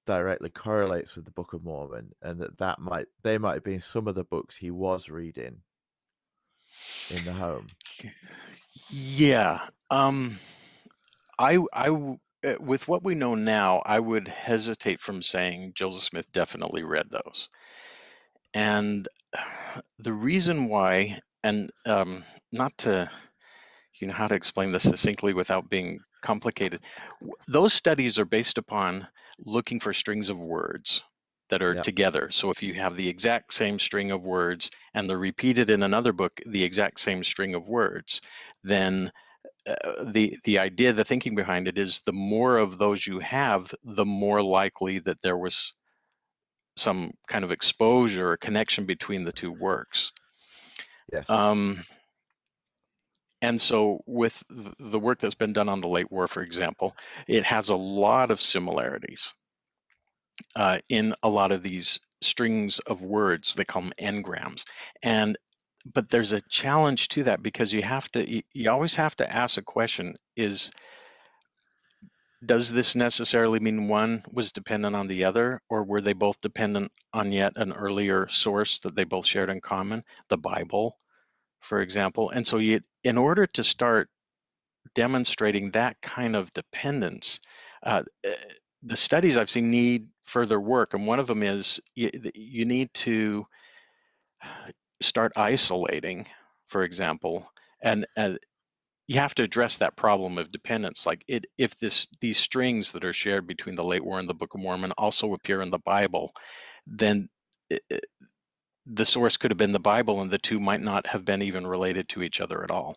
[0.06, 3.82] directly correlates with the Book of Mormon, and that that might they might have been
[3.82, 5.64] some of the books he was reading
[7.10, 7.76] in the home.
[8.90, 9.68] Yeah.
[9.90, 10.40] Um,
[11.40, 16.32] I, I, uh, with what we know now, I would hesitate from saying Joseph Smith
[16.32, 17.50] definitely read those.
[18.54, 19.08] And
[20.00, 23.10] the reason why, and um, not to,
[24.02, 26.82] you know, how to explain this succinctly without being complicated,
[27.48, 29.08] those studies are based upon
[29.40, 31.04] looking for strings of words
[31.50, 31.84] that are Yeah.
[31.84, 32.30] together.
[32.32, 36.14] So if you have the exact same string of words and they're repeated in another
[36.14, 38.22] book, the exact same string of words,
[38.64, 39.12] then
[39.68, 43.74] uh, the the idea, the thinking behind it is the more of those you have,
[43.84, 45.74] the more likely that there was
[46.76, 50.12] some kind of exposure or connection between the two works.
[51.12, 51.30] Yes.
[51.30, 51.86] Um,
[53.42, 54.44] and so, with
[54.80, 56.96] the work that's been done on the late war, for example,
[57.28, 59.34] it has a lot of similarities
[60.56, 63.56] uh, in a lot of these strings of words.
[63.56, 64.66] They call them n-grams,
[65.04, 65.38] and
[65.94, 69.58] but there's a challenge to that because you have to you, always have to ask
[69.58, 70.72] a question: Is
[72.46, 76.92] does this necessarily mean one was dependent on the other, or were they both dependent
[77.14, 80.98] on yet an earlier source that they both shared in common, the Bible,
[81.62, 82.30] for example?
[82.32, 84.10] And so, you, in order to start
[84.96, 87.40] demonstrating that kind of dependence,
[87.84, 88.36] uh, eh,
[88.84, 92.94] the studies I've seen need further work, and one of them is you, you need
[92.96, 93.46] to
[95.02, 96.28] start isolating,
[96.70, 97.48] for example,
[97.82, 98.40] and, and
[99.08, 101.06] you have to address that problem of dependence.
[101.06, 104.34] Like it, if this these strings that are shared between the late war and the
[104.36, 106.34] Book of Mormon also appear in the Bible,
[106.88, 107.30] then
[107.70, 108.06] it, it-
[108.86, 111.68] the source could have been the Bible, and the two might not have been even
[111.68, 112.96] related to each other at all.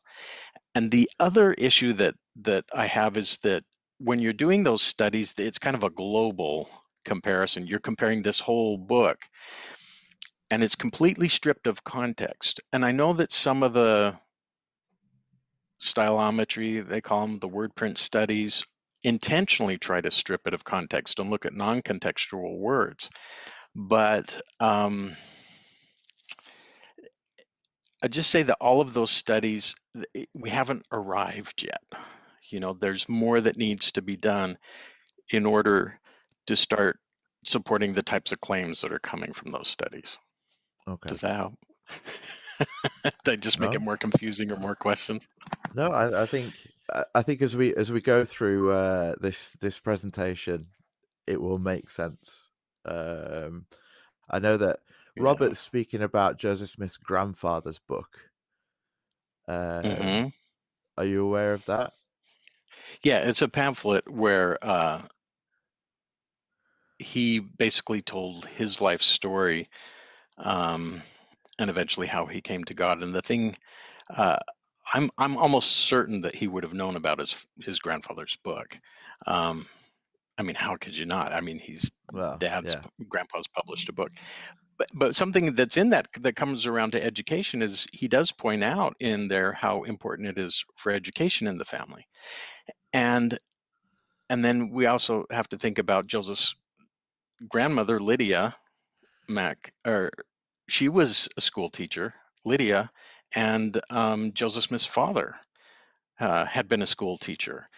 [0.74, 3.64] And the other issue that that I have is that
[3.98, 6.68] when you're doing those studies, it's kind of a global
[7.04, 7.66] comparison.
[7.66, 9.18] You're comparing this whole book,
[10.50, 12.60] and it's completely stripped of context.
[12.72, 14.14] And I know that some of the
[15.82, 18.64] stylometry, they call them the word print studies,
[19.02, 23.10] intentionally try to strip it of context and look at non contextual words.
[23.76, 25.16] But um,
[28.04, 29.74] I just say that all of those studies,
[30.34, 31.80] we haven't arrived yet.
[32.50, 34.58] You know, there's more that needs to be done
[35.30, 35.98] in order
[36.48, 36.98] to start
[37.46, 40.18] supporting the types of claims that are coming from those studies.
[40.86, 41.08] okay.
[41.08, 41.54] Does that help?
[43.24, 43.76] Did I just make No.
[43.76, 45.26] it more confusing or more questions?
[45.74, 46.52] No, I, I think
[47.14, 50.66] I- think as we as we go through uh, this this presentation,
[51.26, 52.50] it will make sense.
[52.84, 53.64] Um,
[54.30, 54.80] I know that.
[55.16, 58.31] Robert's speaking about Joseph Smith's grandfather's book.
[59.46, 60.33] Um, Mhm.
[60.96, 61.92] Are you aware of that?
[63.03, 65.03] Yeah, it's a pamphlet where uh,
[66.98, 69.68] he basically told his life story
[70.38, 71.03] um,
[71.59, 73.03] and eventually how he came to God.
[73.03, 73.57] And the thing,
[74.09, 74.38] uh,
[74.92, 78.79] I'm I'm almost certain that he would have known about his his grandfather's book.
[79.27, 79.66] Um,
[80.37, 81.33] I mean, how could you not?
[81.33, 84.12] I mean, he's Well, dad's yeah, grandpa's published a book.
[84.76, 88.64] But but something that's in that that comes around to education is he does point
[88.64, 92.06] out in there how important it is for education in the family.
[92.92, 93.38] And
[94.29, 96.54] and then we also have to think about Joseph's
[97.48, 98.56] grandmother Lydia
[99.29, 100.10] Mack or
[100.68, 102.14] she was a school teacher,
[102.44, 102.90] Lydia,
[103.35, 105.37] and um, Joseph Smith's father
[106.18, 107.68] uh, had been a school teacher.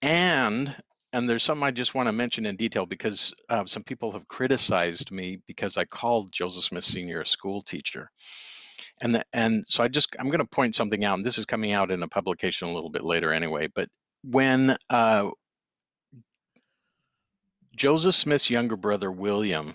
[0.00, 0.74] And
[1.12, 4.28] and there's some I just want to mention in detail because uh, some people have
[4.28, 7.20] criticized me because I called Joseph Smith Sr.
[7.20, 8.10] a school teacher.
[9.00, 11.46] And the, and so I just I'm going to point something out, and this is
[11.46, 13.68] coming out in a publication a little bit later anyway.
[13.74, 13.88] But
[14.22, 15.30] when uh,
[17.76, 19.74] Joseph Smith's younger brother William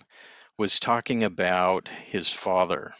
[0.58, 2.94] was talking about his father,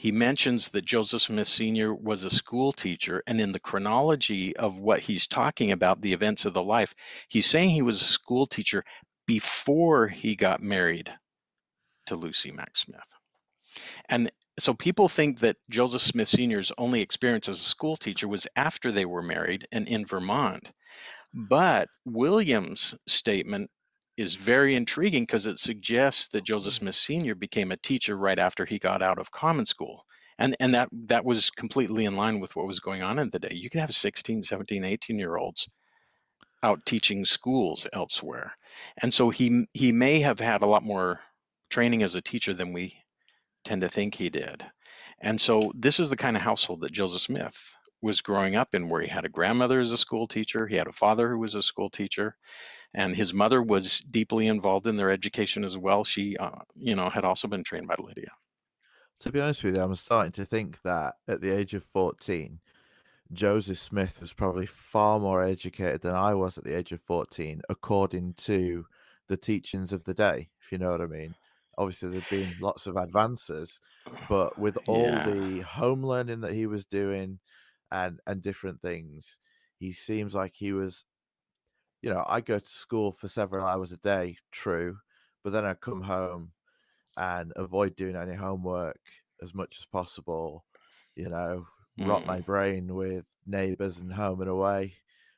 [0.00, 1.94] he mentions that Joseph Smith Sr.
[1.94, 6.46] was a school teacher, and in the chronology of what he's talking about, the events
[6.46, 6.94] of the life,
[7.28, 8.82] he's saying he was a school teacher
[9.26, 11.12] before he got married
[12.06, 13.14] to Lucy Mack Smith.
[14.08, 18.46] And so people think that Joseph Smith Sr.'s only experience as a school teacher was
[18.56, 20.72] after they were married and in Vermont.
[21.34, 23.70] But William's statement
[24.20, 26.84] is very intriguing because it suggests that Joseph mm-hmm.
[26.84, 27.34] Smith Sr.
[27.34, 30.04] became a teacher right after he got out of common school.
[30.38, 33.38] And, and that, that was completely in line with what was going on in the
[33.38, 33.52] day.
[33.52, 35.68] You could have 16, 17, 18 year olds
[36.62, 38.52] out teaching schools elsewhere.
[39.02, 41.20] And so he, he may have had a lot more
[41.70, 42.96] training as a teacher than we
[43.64, 44.64] tend to think he did.
[45.20, 48.88] And so this is the kind of household that Joseph Smith was growing up in,
[48.88, 51.54] where he had a grandmother as a school teacher, he had a father who was
[51.54, 52.36] a school teacher,
[52.94, 56.04] and his mother was deeply involved in their education as well.
[56.04, 58.30] She, uh, you know, had also been trained by Lydia.
[59.20, 62.58] To be honest with you, I'm starting to think that at the age of 14,
[63.32, 67.60] Joseph Smith was probably far more educated than I was at the age of 14,
[67.68, 68.86] according to
[69.28, 71.34] the teachings of the day, if you know what I mean
[71.80, 73.80] obviously there'd been lots of advances,
[74.28, 75.28] but with all yeah.
[75.28, 77.38] the home learning that he was doing
[77.90, 79.38] and and different things,
[79.78, 81.04] he seems like he was
[82.02, 84.96] you know, I go to school for several hours a day, true,
[85.44, 86.52] but then I come home
[87.16, 89.00] and avoid doing any homework
[89.42, 90.64] as much as possible,
[91.16, 91.66] you know,
[91.98, 92.08] mm.
[92.08, 92.46] rot my mm.
[92.46, 94.94] brain with neighbors and home and away,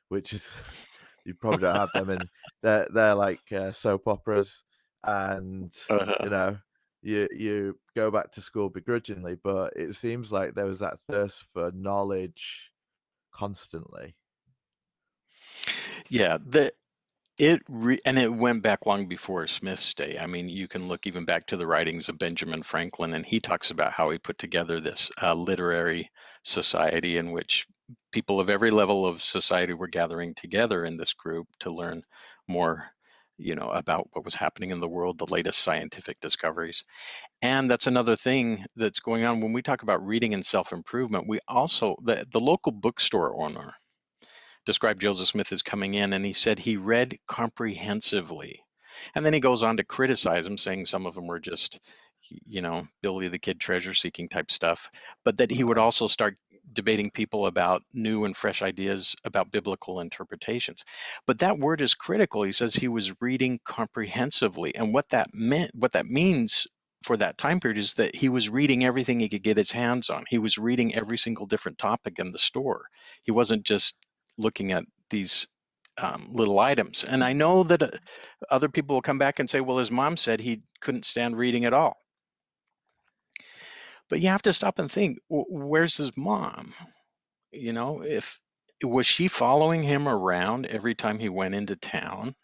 [0.09, 0.47] which is
[1.25, 2.29] you probably don't have them and
[2.61, 4.63] they're they're like uh, soap operas
[5.05, 6.15] and uh-huh.
[6.23, 6.57] you know
[7.01, 11.45] you you go back to school begrudgingly but it seems like there was that thirst
[11.53, 12.71] for knowledge
[13.33, 14.15] constantly
[16.09, 16.71] yeah the
[17.37, 20.17] it re- and it went back long before Smith's day.
[20.21, 23.41] I mean, you can look even back to the writings of Benjamin Franklin, and he
[23.41, 26.11] talks about how he put together this uh, literary
[26.45, 27.67] society in which
[28.13, 32.03] people of every level of society were gathering together in this group to learn
[32.47, 32.85] more
[33.37, 36.85] you know about what was happening in the world the latest scientific discoveries
[37.41, 41.39] and that's another thing that's going on when we talk about reading and self-improvement we
[41.47, 43.73] also the, the local bookstore owner
[44.65, 48.63] described joseph smith as coming in and he said he read comprehensively
[49.15, 51.79] and then he goes on to criticize him, saying some of them were just
[52.47, 54.89] you know billy the kid treasure seeking type stuff
[55.25, 56.37] but that he would also start
[56.71, 60.83] debating people about new and fresh ideas about biblical interpretations.
[61.27, 62.43] But that word is critical.
[62.43, 64.73] He says he was reading comprehensively.
[64.75, 66.67] And what that meant, what that means
[67.03, 70.09] for that time period is that he was reading everything he could get his hands
[70.09, 70.23] on.
[70.29, 72.85] He was reading every single different topic in the store.
[73.23, 73.95] He wasn't just
[74.37, 75.47] looking at these
[75.97, 77.03] um, little items.
[77.03, 77.89] And I know that uh,
[78.49, 81.65] other people will come back and say, well, his mom said he couldn't stand reading
[81.65, 81.97] at all.
[84.09, 86.73] But you have to stop and think, where's his mom?
[87.51, 88.39] You know, if
[88.83, 92.35] was she following him around every time he went into town?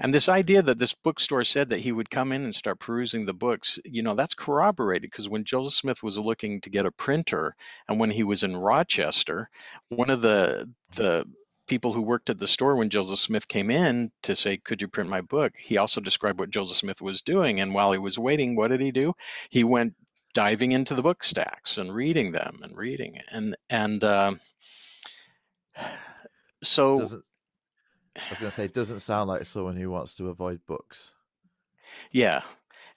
[0.00, 3.26] And this idea that this bookstore said that he would come in and start perusing
[3.26, 6.90] the books, you know, that's corroborated because when Joseph Smith was looking to get a
[6.90, 7.54] printer
[7.88, 9.48] and when he was in Rochester,
[9.88, 11.24] one of the the
[11.66, 14.88] people who worked at the store when Joseph Smith came in to say, Could you
[14.88, 15.52] print my book?
[15.56, 17.60] He also described what Joseph Smith was doing.
[17.60, 19.14] And while he was waiting, what did he do?
[19.50, 19.94] He went
[20.34, 24.34] diving into the book stacks and reading them and reading and and uh,
[26.62, 27.22] so
[28.16, 31.12] I was going to say it doesn't sound like someone who wants to avoid books.
[32.10, 32.42] Yeah,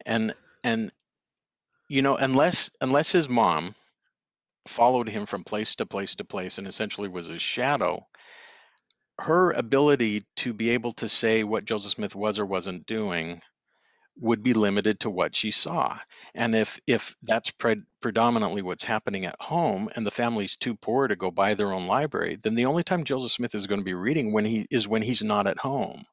[0.05, 0.91] and and
[1.89, 3.75] you know unless unless his mom
[4.67, 8.05] followed him from place to place to place and essentially was his shadow
[9.19, 13.41] her ability to be able to say what Joseph Smith was or wasn't doing
[14.19, 15.97] would be limited to what she saw.
[16.33, 21.07] And if if that's pre- predominantly what's happening at home and the family's too poor
[21.07, 23.85] to go buy their own library, then the only time Joseph Smith is going to
[23.85, 26.05] be reading when he is when he's not at home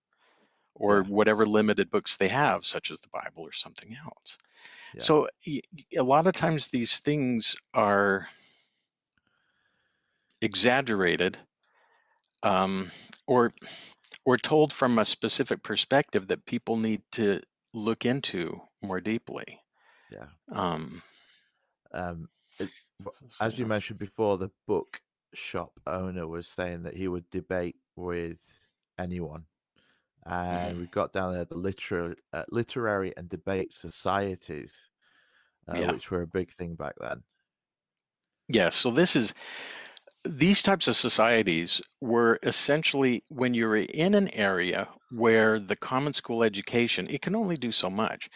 [0.75, 1.03] or yeah.
[1.09, 4.39] whatever limited books they have such as the Bible or something else.
[4.95, 5.03] Yeah.
[5.03, 5.29] So
[5.97, 8.29] a lot of times these things are
[10.41, 11.39] exaggerated
[12.43, 12.91] um,
[13.27, 13.53] or
[14.27, 17.41] or told from a specific perspective that people need to
[17.75, 19.61] look into more deeply.
[20.11, 20.27] Yeah.
[20.53, 21.03] Um,
[21.93, 22.71] um, it,
[23.41, 25.01] as you mentioned before, the book
[25.35, 28.39] shop owner was saying that he would debate with
[28.99, 29.45] anyone.
[30.25, 30.81] And mm.
[30.81, 34.89] we got down there the literary, uh, literary and debate societies,
[35.69, 35.93] uh, yeah.
[35.93, 37.23] which were a big thing back then.
[38.49, 39.35] Yeah, so this is
[40.25, 46.43] these types of societies were essentially when you're in an area where the common school
[46.43, 48.31] education it can only do so much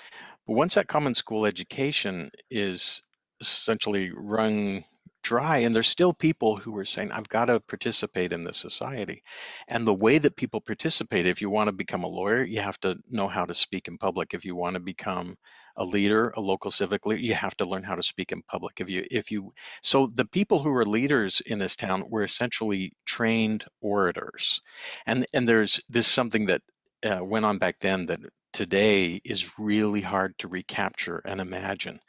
[0.47, 3.03] but once that common school education is
[3.41, 4.85] essentially run
[5.23, 9.23] dry and there's still people who are saying i've got to participate in this society
[9.69, 12.79] and the way that people participate if you want to become a lawyer you have
[12.81, 14.35] to know how to speak in public.
[14.35, 15.37] If you want to become
[15.79, 18.81] a leader a local civic leader you have to learn how to speak in public.
[18.81, 19.53] If you if you
[19.83, 24.61] so the people who were leaders in this town were essentially trained orators.
[25.07, 26.63] And and there's this something that
[27.05, 28.21] uh, went on back then that
[28.53, 32.01] today is really hard to recapture and imagine.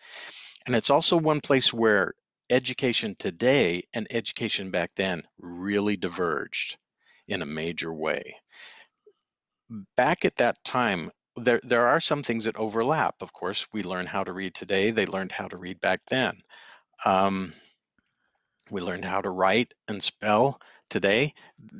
[0.65, 2.13] And it's also one place where
[2.49, 6.77] education today and education back then really diverged
[7.27, 8.35] in a major way.
[9.95, 13.15] Back at that time, there, there are some things that overlap.
[13.21, 16.33] Of course, we learn how to read today, they learned how to read back then.
[17.05, 17.53] Um,
[18.69, 20.59] we learned how to write and spell
[20.89, 21.33] today.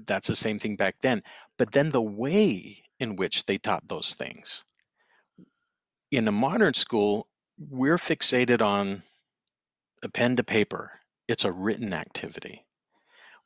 [0.07, 1.24] That's the same thing back then.
[1.57, 4.64] But then the way in which they taught those things.
[6.12, 9.03] In a modern school, we're fixated on
[10.03, 10.91] a pen to paper.
[11.28, 12.66] It's a written activity.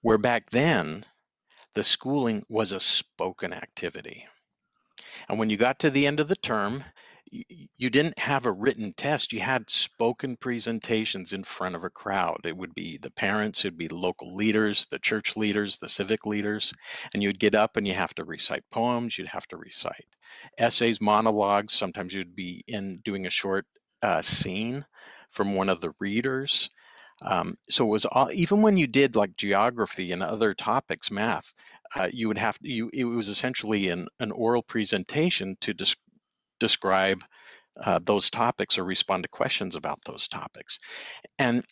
[0.02, 1.06] Where back then,
[1.74, 4.26] the schooling was a spoken activity.
[5.30, 6.84] And when you got to the end of the term,
[7.32, 9.34] you didn't have a written test.
[9.34, 12.42] You had spoken presentations in front of a crowd.
[12.44, 16.74] It would be the parents, it'd be local leaders, the church leaders, the civic leaders,
[17.14, 19.18] and you'd get up and you have to recite poems.
[19.18, 20.06] You'd have to recite
[20.58, 21.74] essays, monologues.
[21.74, 23.66] Sometimes you'd be in doing a short
[24.04, 24.86] uh, scene
[25.32, 26.70] from one of the readers.
[27.22, 31.54] Um, so it was all, even when you did like geography and other topics, math,
[31.96, 35.96] uh, you would have to, you it was essentially an, an oral presentation to des-
[36.60, 37.24] describe
[37.84, 40.80] uh, those topics or respond to questions about those topics.
[41.40, 41.64] And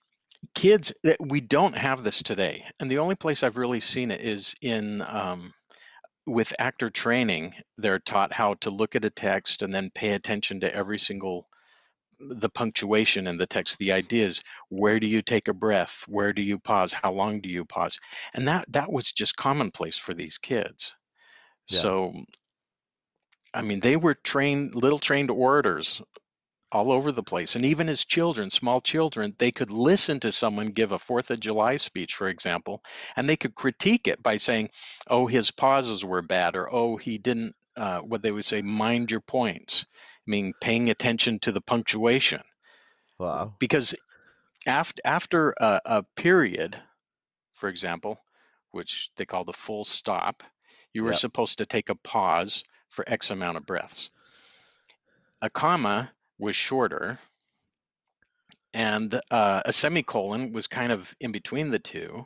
[0.55, 2.65] kids, that we don't have this today.
[2.79, 5.53] And the only place I've really seen it is in um,
[6.25, 7.53] with actor training.
[7.77, 11.47] They're taught how to look at a text and then pay attention to every single
[12.29, 16.03] the punctuation in the text the ideas where do you take a breath?
[16.07, 16.93] Where do you pause?
[16.93, 17.99] How long do you pause?
[18.33, 20.95] And that that was just commonplace for these kids.
[21.69, 21.79] Yeah.
[21.79, 22.13] so
[23.53, 26.01] i mean they were trained little trained orators
[26.71, 27.55] all over the place.
[27.55, 31.39] And even as children small children they could listen to someone give a fourth of
[31.39, 32.83] july speech for example
[33.15, 34.69] and they could critique it by saying
[35.09, 39.11] oh his pauses were bad or oh he didn't uh, what they would say mind
[39.11, 39.85] your points
[40.25, 42.41] mean paying attention to the punctuation.
[43.19, 43.53] Wow.
[43.59, 43.95] Because
[44.65, 46.77] after after a, a period,
[47.53, 48.19] for example,
[48.71, 50.43] which they call the full stop,
[50.93, 51.19] you were yep.
[51.19, 54.09] supposed to take a pause for X amount of breaths.
[55.41, 57.19] A comma was shorter,
[58.73, 62.25] and uh, a semicolon was kind of in between the two.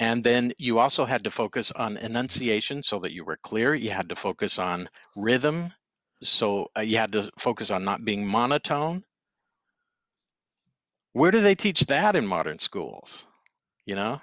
[0.00, 3.74] And then you also had to focus on enunciation so that you were clear.
[3.74, 5.72] You had to focus on rhythm
[6.24, 9.04] so uh, you had to focus on not being monotone.
[11.12, 13.24] Where do they teach that in modern schools?
[13.86, 14.20] You know,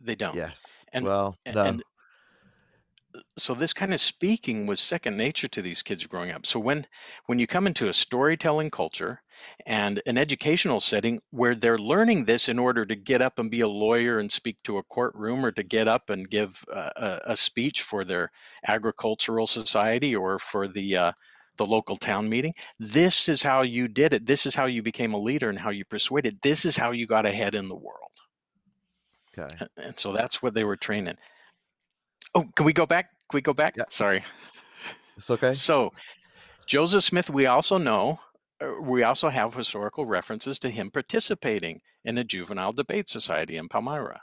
[0.00, 0.34] they don't.
[0.34, 0.84] Yes.
[0.92, 1.82] And well, and
[3.36, 6.46] so this kind of speaking was second nature to these kids growing up.
[6.46, 6.86] So when
[7.26, 9.22] when you come into a storytelling culture
[9.66, 13.60] and an educational setting where they're learning this in order to get up and be
[13.60, 17.36] a lawyer and speak to a courtroom or to get up and give a, a
[17.36, 18.30] speech for their
[18.66, 21.12] agricultural society or for the uh,
[21.56, 24.26] the local town meeting this is how you did it.
[24.26, 26.38] This is how you became a leader and how you persuaded.
[26.42, 27.98] This is how you got ahead in the world.
[29.36, 29.66] Okay.
[29.76, 31.16] And so that's what they were training
[32.34, 33.10] Oh, can we go back?
[33.30, 33.76] Can we go back?
[33.76, 33.84] Yeah.
[33.88, 34.22] Sorry.
[35.16, 35.52] It's okay.
[35.52, 35.92] So,
[36.66, 38.20] Joseph Smith, we also know,
[38.60, 43.68] uh, we also have historical references to him participating in a juvenile debate society in
[43.68, 44.20] Palmyra.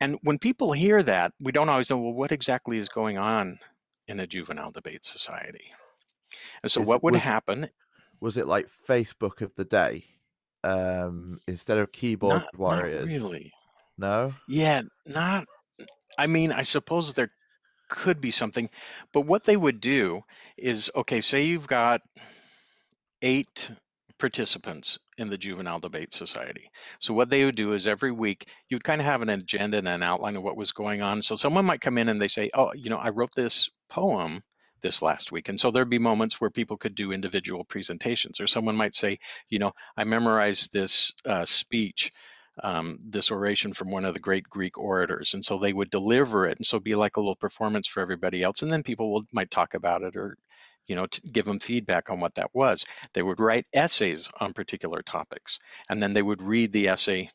[0.00, 3.58] And when people hear that, we don't always know, well, what exactly is going on
[4.06, 5.72] in a juvenile debate society?
[6.62, 7.68] And so, is, what would was, happen?
[8.20, 10.04] Was it like Facebook of the day?
[10.64, 13.06] Um, instead of keyboard not, warriors?
[13.06, 13.52] Not really.
[13.96, 14.34] No?
[14.46, 15.46] Yeah, not
[16.18, 17.30] I mean, I suppose there
[17.88, 18.68] could be something,
[19.12, 20.22] but what they would do
[20.58, 22.02] is okay, say you've got
[23.22, 23.70] eight
[24.18, 26.70] participants in the Juvenile Debate Society.
[26.98, 29.88] So what they would do is every week you'd kind of have an agenda and
[29.88, 31.22] an outline of what was going on.
[31.22, 34.42] So someone might come in and they say, "Oh, you know, I wrote this poem
[34.82, 38.46] this last week." And so there'd be moments where people could do individual presentations, or
[38.46, 42.12] someone might say, "You know, I memorized this uh, speech."
[42.62, 46.46] Um, this oration from one of the great Greek orators, and so they would deliver
[46.46, 49.24] it, and so be like a little performance for everybody else, and then people will,
[49.32, 50.36] might talk about it or,
[50.86, 52.84] you know, give them feedback on what that was.
[53.14, 57.30] They would write essays on particular topics, and then they would read the essay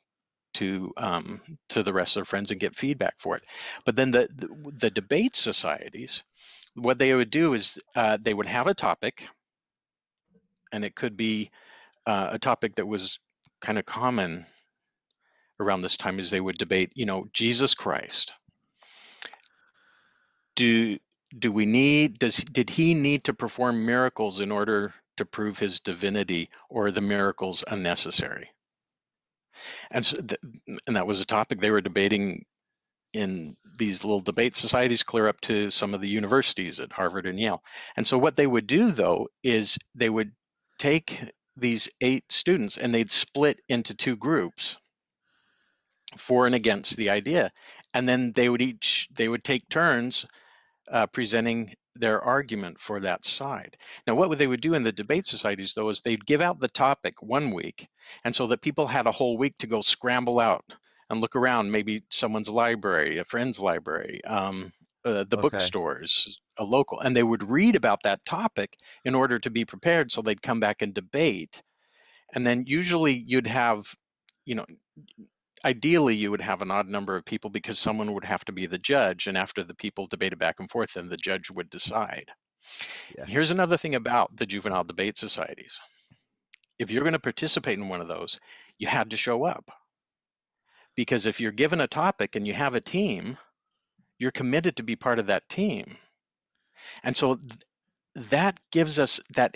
[0.56, 3.44] to um, to the rest of their friends and get feedback for it.
[3.86, 6.24] But then the the, the debate societies,
[6.76, 9.28] what they would do is uh, they would have a topic,
[10.72, 11.52] and it could be
[12.06, 13.20] uh, a topic that was
[13.62, 14.46] kind of common
[15.60, 18.34] around this time is they would debate, you know, Jesus Christ.
[20.56, 20.98] Do
[21.38, 25.80] do we need does did he need to perform miracles in order to prove his
[25.80, 28.50] divinity or are the miracles unnecessary?
[29.92, 30.42] And so th-
[30.88, 32.46] and that was a topic they were debating
[33.14, 37.40] in these little debate societies clear up to some of the universities at Harvard and
[37.40, 37.64] Yale.
[37.96, 40.32] And so what they would do though is they would
[40.80, 41.22] take
[41.56, 44.78] these eight students and they'd split into two groups
[46.18, 47.52] for and against the idea.
[47.94, 50.26] And then they would each they would take turns
[50.92, 53.78] uh, presenting their argument for that side.
[54.08, 56.68] Now what they would do in the debate societies though is they'd give out the
[56.68, 57.88] topic one week
[58.24, 60.66] and so that people had a whole week to go scramble out
[61.10, 64.74] and look around maybe someone's library a friend's library um,
[65.06, 65.70] uh, the Okay.
[65.70, 70.12] bookstores a local and they would read about that topic in order to be prepared
[70.12, 71.62] so they'd come back and debate.
[72.34, 73.96] And then usually you'd have
[74.46, 74.66] you know
[75.66, 78.66] ideally you would have an odd number of people because someone would have to be
[78.66, 82.30] the judge and after the people debated back and forth then the judge would decide.
[83.18, 83.28] Yes.
[83.28, 85.80] here's another thing about the juvenile debate societies.
[86.80, 88.40] If you're going to participate in one of those
[88.78, 89.70] you had to show up.
[90.96, 93.38] Because if you're given a topic and you have a team
[94.20, 95.98] you're committed to be part of that team.
[97.04, 97.58] And so th-
[98.16, 99.56] that gives us that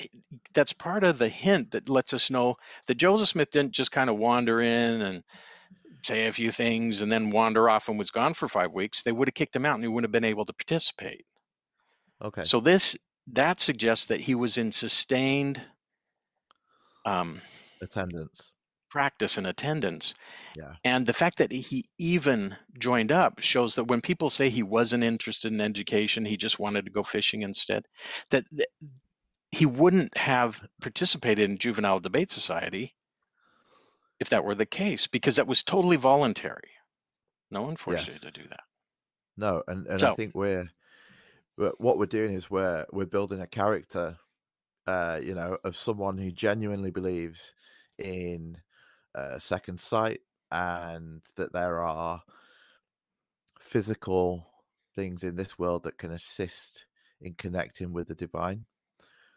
[0.54, 2.56] that's part of the hint that lets us know
[2.88, 5.24] that joseph smith didn't just kind of wander in and
[6.08, 9.12] say a few things and then wander off and was gone for five weeks they
[9.12, 11.26] would have kicked him out and he wouldn't have been able to participate
[12.24, 12.44] Okay.
[12.44, 12.96] so this
[13.34, 15.62] that suggests that he was in sustained
[17.06, 17.42] um,
[17.82, 18.54] Attendance.
[18.90, 20.14] practice and attendance.
[20.56, 20.74] Yeah.
[20.84, 25.04] And the fact that he even joined up shows that when people say he wasn't
[25.04, 27.86] interested in education, he just wanted to go fishing instead,
[28.32, 28.68] that, that
[29.52, 32.94] he wouldn't have participated in juvenile debate society
[34.20, 36.72] if that were the case, because that was totally voluntary.
[37.52, 38.24] No one forced Yes.
[38.24, 38.64] you to do that.
[39.38, 40.70] No, and, and I think we're,
[41.58, 44.18] we're what we're doing is we're we're building a character,
[44.88, 47.54] uh, you know, of someone who genuinely believes
[48.00, 48.58] in
[49.14, 52.22] uh, second sight and that there are
[53.60, 54.48] physical
[54.96, 56.86] things in this world that can assist
[57.22, 58.66] in connecting with the divine.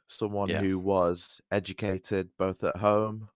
[0.07, 0.61] Someone Yeah.
[0.61, 3.29] who was educated both at home,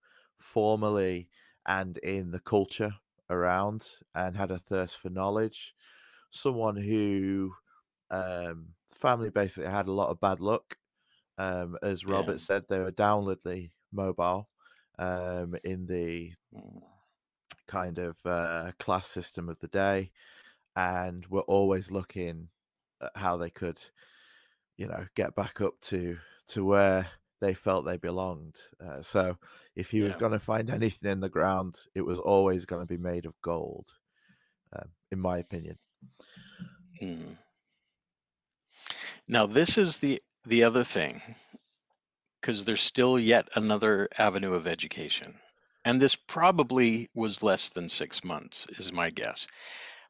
[0.45, 1.28] formally,
[1.66, 2.95] and in the culture
[3.30, 5.74] around, and had a thirst for knowledge.
[6.30, 7.55] Someone who
[8.11, 10.76] um, family basically had a lot of bad luck.
[11.38, 12.45] Um, as Robert Yeah.
[12.47, 14.49] said, they were downwardly mobile
[14.99, 16.82] um, in the Mm.
[17.66, 20.12] kind of uh, class system of the day,
[20.76, 22.49] and were always looking
[23.01, 23.80] at how they could,
[24.76, 26.18] you know, get back up to
[26.49, 27.09] to where
[27.45, 28.57] they felt they belonged.
[28.84, 29.36] Uh, so,
[29.76, 32.86] if he was going to find anything in the ground, it was always going to
[32.86, 33.86] be made of gold,
[34.74, 35.78] um, in my opinion.
[37.03, 37.36] Mm.
[39.28, 41.22] Now, this is the the other thing,
[42.40, 45.34] because there's still yet another avenue of education,
[45.84, 49.47] and this probably was less than six months, is my guess.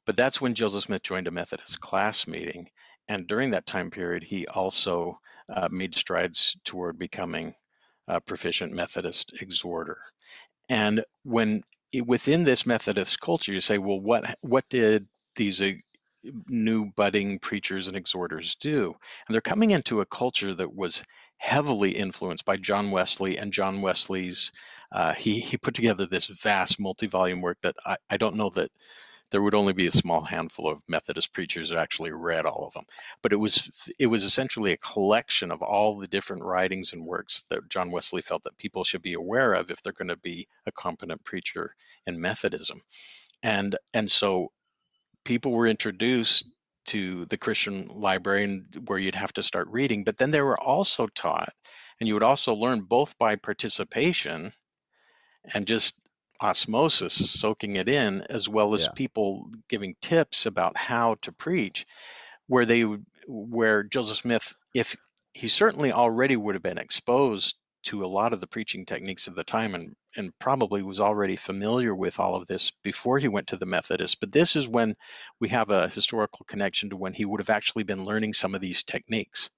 [0.07, 2.71] But that's when Joseph Smith joined a Methodist class meeting,
[3.09, 5.19] and during that time period, he also
[5.53, 7.55] uh, made strides toward becoming
[8.09, 9.99] a proficient Methodist exhorter.
[10.69, 11.63] And when
[12.07, 15.73] within this Methodist culture, you say, well, what what did these uh,
[16.49, 18.95] new budding preachers and exhorters do?
[19.27, 21.03] And they're coming into a culture that was
[21.37, 24.53] heavily influenced by John Wesley and John Wesley's.
[24.93, 28.71] Uh, he he put together this vast multi-volume work that I, I don't know that
[29.35, 32.73] there would only be a small handful of Methodist preachers who actually read all of
[32.73, 32.85] them.
[33.21, 33.69] But it was
[33.99, 38.23] it was essentially a collection of all the different writings and works that John Wesley
[38.23, 41.75] felt that people should be aware of if they're going to be a competent preacher
[42.07, 42.81] in Methodism.
[43.43, 44.53] And and so
[45.25, 46.49] people were introduced
[46.87, 51.09] to the Christian library where you'd have to start reading, but then they were also
[51.09, 51.53] taught,
[51.99, 54.53] and you would also learn both by participation
[55.53, 55.95] and just
[56.41, 58.93] osmosis, soaking it in, as well as Yeah.
[58.95, 61.87] people giving tips about how to preach,
[62.47, 62.85] where they
[63.27, 64.97] where Joseph Smith, if
[65.33, 69.35] he certainly already would have been exposed to a lot of the preaching techniques of
[69.35, 73.49] the time and and probably was already familiar with all of this before he went
[73.49, 74.21] to the Methodist.
[74.21, 74.95] But this is when
[75.41, 78.61] we have a historical connection to when he would have actually been learning some of
[78.61, 79.51] these techniques.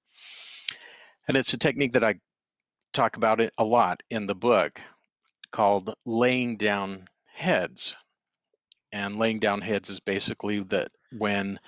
[1.27, 2.15] And it's a technique that I
[2.93, 4.81] talk about it a lot in the book
[5.51, 7.95] called laying down heads.
[8.91, 11.59] And laying down heads is basically that when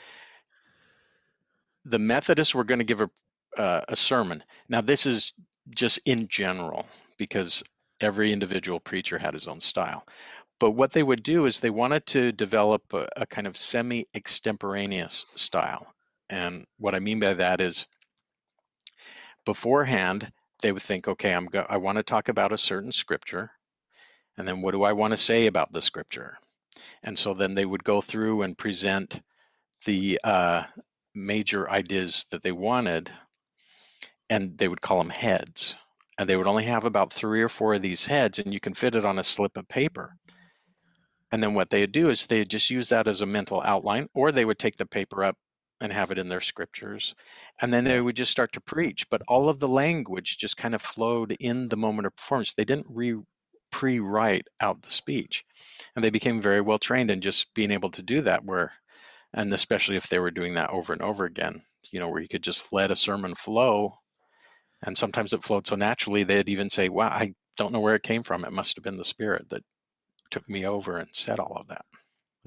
[1.85, 3.09] the Methodists were going to give a
[3.57, 4.43] uh, a sermon.
[4.67, 5.33] Now this is
[5.69, 6.85] just in general
[7.17, 7.63] because
[7.99, 10.05] every individual preacher had his own style.
[10.59, 14.07] But what they would do is they wanted to develop a, a kind of semi
[14.13, 15.87] extemporaneous style.
[16.29, 17.85] And what I mean by that is
[19.45, 23.51] beforehand, they would think, okay, I'm go- I want to talk about a certain scripture.
[24.39, 26.37] And then what do I want to say about the scripture?
[27.03, 29.21] And so then they would go through and present
[29.85, 30.63] the uh,
[31.13, 33.11] major ideas that they wanted,
[34.29, 35.75] and they would call them heads.
[36.17, 38.73] And they would only have about three or four of these heads, and you can
[38.73, 40.15] fit it on a slip of paper.
[41.33, 43.61] And then what they would do is they would just use that as a mental
[43.61, 45.35] outline, or they would take the paper up
[45.81, 47.13] and have it in their scriptures.
[47.61, 49.05] And then they would just start to preach.
[49.09, 52.53] But all of the language just kind of flowed in the moment of performance.
[52.53, 53.17] They didn't re
[53.79, 55.45] pre-write out the speech.
[55.95, 58.73] And they became very well trained in just being able to do that where
[59.33, 61.61] and especially if they were doing that over and over again,
[61.91, 63.93] you know, where you could just let a sermon flow
[64.83, 68.03] and sometimes it flowed so naturally they'd even say, Wow, I don't know where it
[68.03, 68.43] came from.
[68.43, 69.63] It must have been the spirit that
[70.29, 71.85] took me over and said all of that.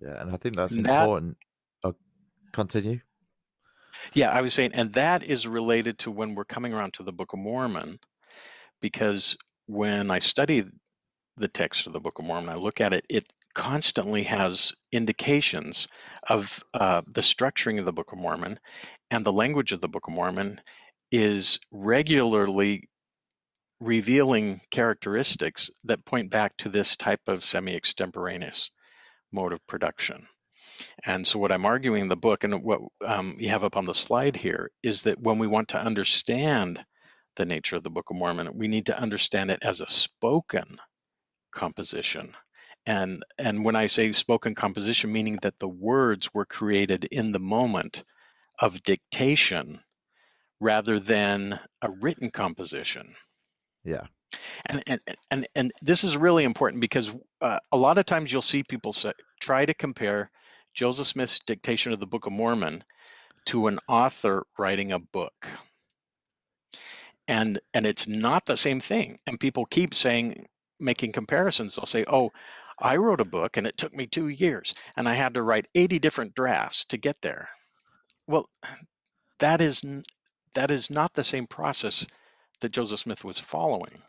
[0.02, 1.38] Yeah, and I think that's And that important.
[1.82, 1.94] Oh,
[2.52, 3.00] continue.
[4.12, 7.12] Yeah, I was saying, and that is related to when we're coming around to the
[7.12, 7.98] Book of Mormon,
[8.82, 10.64] because when I study
[11.36, 15.88] the text of the Book of Mormon, I look at it, it constantly has indications
[16.28, 18.58] of uh, the structuring of the Book of Mormon
[19.10, 20.60] and the language of the Book of Mormon
[21.10, 22.88] is regularly
[23.80, 28.70] revealing characteristics that point back to this type of semi extemporaneous
[29.32, 30.26] mode of production.
[31.04, 33.84] And so, what I'm arguing in the book and what um, you have up on
[33.84, 36.82] the slide here is that when we want to understand
[37.36, 40.78] the nature of the Book of Mormon, we need to understand it as a spoken
[41.52, 42.34] composition.
[42.84, 47.38] And, and when I say spoken composition, meaning that the words were created in the
[47.38, 48.02] moment
[48.58, 49.80] of dictation
[50.60, 53.14] rather than a written composition.
[53.84, 54.06] Yeah.
[54.64, 55.00] And and
[55.30, 58.92] and and this is really important because uh, a lot of times you'll see people
[58.92, 60.30] say, try to compare
[60.74, 62.84] Joseph Smith's dictation of the Book of Mormon
[63.46, 65.48] to an author writing a book.
[67.28, 69.18] And and it's not the same thing.
[69.26, 70.46] And people keep saying
[70.82, 71.76] making comparisons.
[71.76, 72.32] They'll say, "Oh,
[72.78, 75.68] I wrote a book and it took me 2 years and I had to write
[75.74, 77.48] 80 different drafts to get there."
[78.26, 78.48] Well,
[79.38, 79.82] that is,
[80.54, 82.06] that is not the same process
[82.60, 84.02] that Joseph Smith was following.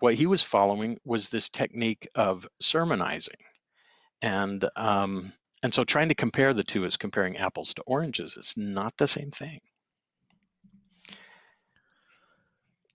[0.00, 3.36] What he was following was this technique of sermonizing,
[4.22, 8.34] and um, and so trying to compare the two is comparing apples to oranges.
[8.36, 9.60] It's not the same thing.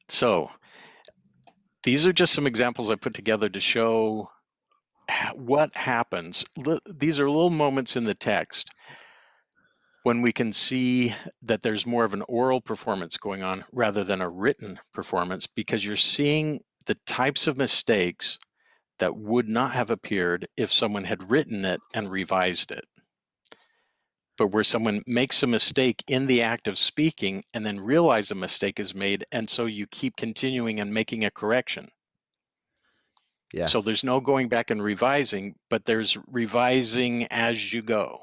[0.10, 0.50] So
[1.86, 4.32] these are just some examples I put together to show
[5.36, 6.44] what happens.
[6.92, 8.72] These are little moments in the text
[10.02, 14.22] when we can see that there's more of an oral performance going on rather than
[14.22, 18.40] a written performance because you're seeing the types of mistakes
[18.98, 22.86] that would not have appeared if someone had written it and revised it.
[24.38, 28.36] But where someone makes a mistake in the act of speaking and then realize a
[28.36, 31.90] mistake is made, and so you keep continuing and making a correction.
[33.54, 33.72] Yes.
[33.72, 38.20] So there's no going back and revising, but there's revising as you go.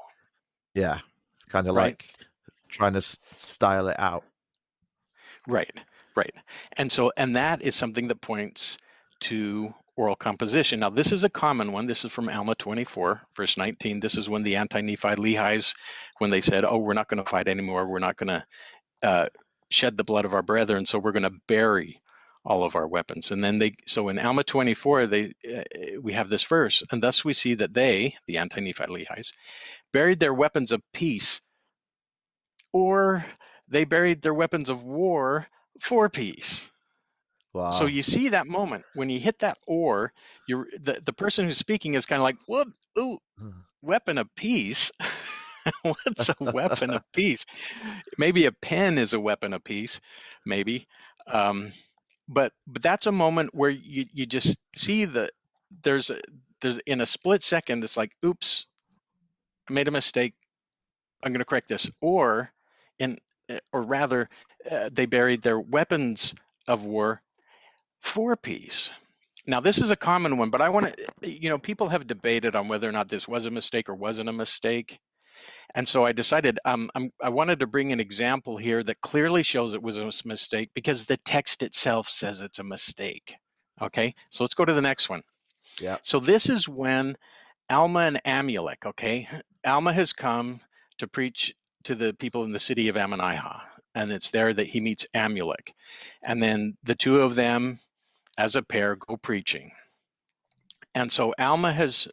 [0.75, 0.99] Yeah.
[1.33, 1.93] It's kind of Right.
[1.99, 2.13] like
[2.69, 4.23] trying to s- style it out.
[5.47, 5.81] Right,
[6.15, 6.33] right.
[6.73, 8.77] And so, and that is something that points
[9.21, 10.79] to oral composition.
[10.79, 11.87] Now, this is a common one.
[11.87, 13.99] This is from Alma 24, verse 19.
[13.99, 15.75] This is when the anti Nephi Lehi's,
[16.19, 17.87] when they said, Oh, we're not going to fight anymore.
[17.87, 18.45] We're not going to
[19.07, 19.27] uh,
[19.71, 20.85] shed the blood of our brethren.
[20.85, 22.01] So we're going to bury
[22.45, 23.31] all of our weapons.
[23.31, 25.61] And then they, so in Alma 24, they, uh,
[26.01, 29.31] we have this verse, and thus we see that they, the anti Nephi Lehi's,
[29.93, 31.41] buried their weapons of peace,
[32.73, 33.25] or
[33.69, 35.47] they buried their weapons of war
[35.79, 36.69] for peace.
[37.53, 37.69] Wow.
[37.69, 40.13] So you see that moment when you hit that or,
[40.47, 43.19] you're the, the person who's speaking is kind of like, whoop, ooh,
[43.81, 44.91] weapon of peace.
[45.83, 47.45] What's a weapon of peace?
[48.17, 50.01] Maybe a pen is a weapon of peace,
[50.45, 50.87] maybe.
[51.27, 51.73] Um,
[52.29, 55.29] but but that's a moment where you, you just see the
[55.83, 56.19] there's a,
[56.61, 58.67] there's in a split second it's like oops
[59.69, 60.35] I made a mistake
[61.23, 62.51] I'm going to correct this or
[62.99, 64.29] in uh, or rather
[64.69, 66.35] uh, they buried their weapons
[66.67, 67.22] of war
[68.03, 68.91] for peace.
[69.47, 72.55] now this is a common one but I want to you know people have debated
[72.55, 74.99] on whether or not this was a mistake or wasn't a mistake
[75.75, 79.43] and so I decided um, I'm, I wanted to bring an example here that clearly
[79.43, 83.35] shows it was a mistake because the text itself says it's a mistake.
[83.81, 85.23] Okay, so let's go to the next one.
[85.81, 85.97] Yeah.
[86.03, 87.17] So this is when
[87.69, 89.27] Alma and Amulek, okay,
[89.65, 90.59] Alma has come
[90.99, 93.61] to preach to the people in the city of Ammonihah,
[93.95, 95.73] and it's there that he meets Amulek.
[96.21, 97.79] And then the two of them
[98.37, 99.71] as a pair go preaching.
[100.95, 102.07] And so Alma has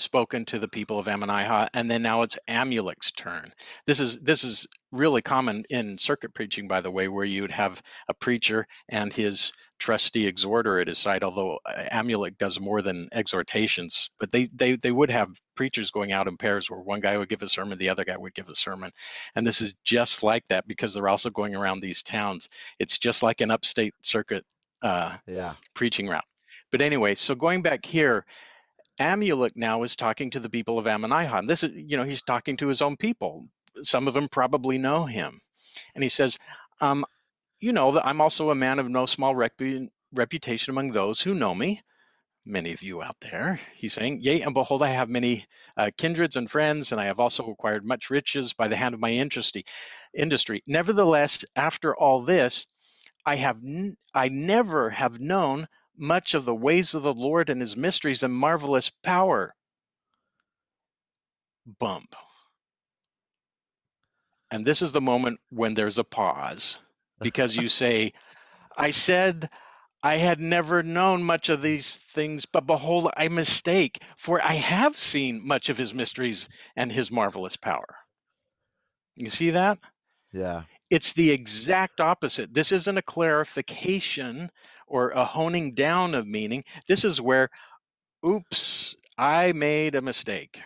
[0.00, 3.52] spoken to the people of Ammonihah, and then now it's Amulek's turn.
[3.86, 7.50] This is this is really common in circuit preaching, by the way, where you would
[7.50, 11.22] have a preacher and his trusty exhorter at his side.
[11.22, 16.12] Although uh, Amulek does more than exhortations, but they they they would have preachers going
[16.12, 18.48] out in pairs, where one guy would give a sermon, the other guy would give
[18.48, 18.90] a sermon,
[19.34, 22.48] and this is just like that because they're also going around these towns.
[22.78, 24.44] It's just like an upstate circuit
[24.82, 25.54] uh, Yeah.
[25.74, 26.24] preaching route.
[26.70, 28.24] But anyway, so going back here,
[29.00, 31.38] Amulek now is talking to the people of Ammonihah.
[31.38, 33.46] And this is, you know, he's talking to his own people.
[33.82, 35.40] Some of them probably know him.
[35.94, 36.38] And he says,
[36.80, 37.04] um,
[37.60, 41.34] you know, that I'm also a man of no small repu- reputation among those who
[41.34, 41.82] know me.
[42.46, 45.44] Many of you out there, he's saying, Yea, and behold, I have many
[45.76, 49.00] uh, kindreds and friends, and I have also acquired much riches by the hand of
[49.00, 49.64] my industry.
[50.14, 50.62] Industry.
[50.66, 52.66] Nevertheless, after all this,
[53.26, 57.60] I have n- I never have known much of the ways of the Lord and
[57.60, 59.54] his mysteries and marvelous power.
[61.66, 62.16] Bump.
[64.50, 66.78] And this is the moment when there's a pause
[67.20, 68.12] because you say,
[68.76, 69.50] I said
[70.02, 74.96] I had never known much of these things, but behold, I mistake, for I have
[74.96, 77.96] seen much of his mysteries and his marvelous power.
[79.16, 79.78] You see that?
[80.32, 80.64] Yeah.
[80.90, 82.52] It's the exact opposite.
[82.52, 84.50] This isn't a clarification
[84.86, 86.64] or a honing down of meaning.
[86.88, 87.48] This is where,
[88.26, 90.60] oops, I made a mistake.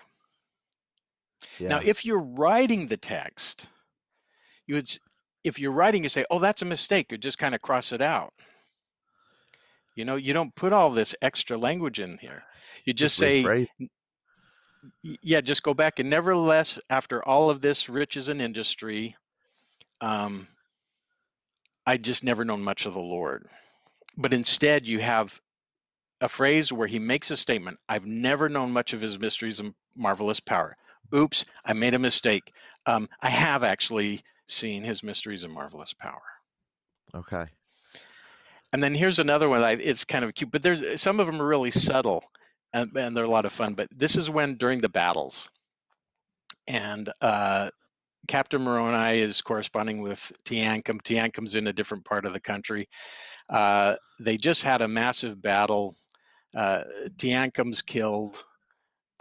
[1.58, 1.68] Yeah.
[1.68, 3.68] Now, if you're writing the text,
[4.66, 4.88] you would,
[5.44, 7.12] if you're writing, you say, oh, that's a mistake.
[7.12, 8.32] You just kind of cross it out.
[9.94, 12.42] You know, you don't put all this extra language in here.
[12.84, 13.68] You just say, rephrase.
[15.02, 15.98] yeah, just go back.
[15.98, 19.16] And nevertheless, after all of this riches and industry,
[20.04, 20.46] um,
[21.86, 23.48] I just never known much of the Lord.
[24.18, 25.40] But instead, you have
[26.20, 29.74] a phrase where he makes a statement I've never known much of his mysteries and
[29.96, 30.76] marvelous power.
[31.14, 32.52] Oops, I made a mistake.
[32.86, 36.22] Um, I have actually seen his mysteries and marvelous power.
[37.14, 37.46] Okay.
[38.72, 39.62] And then here's another one.
[39.62, 42.24] I, it's kind of cute, but there's some of them are really subtle,
[42.74, 43.74] and, and they're a lot of fun.
[43.74, 45.48] But this is when during the battles,
[46.66, 47.70] and uh,
[48.28, 51.02] Captain Moroni is corresponding with Teancum.
[51.02, 52.88] Teancum's in a different part of the country.
[53.48, 55.96] Uh, they just had a massive battle.
[56.56, 56.84] Uh,
[57.16, 58.42] Teancum's killed.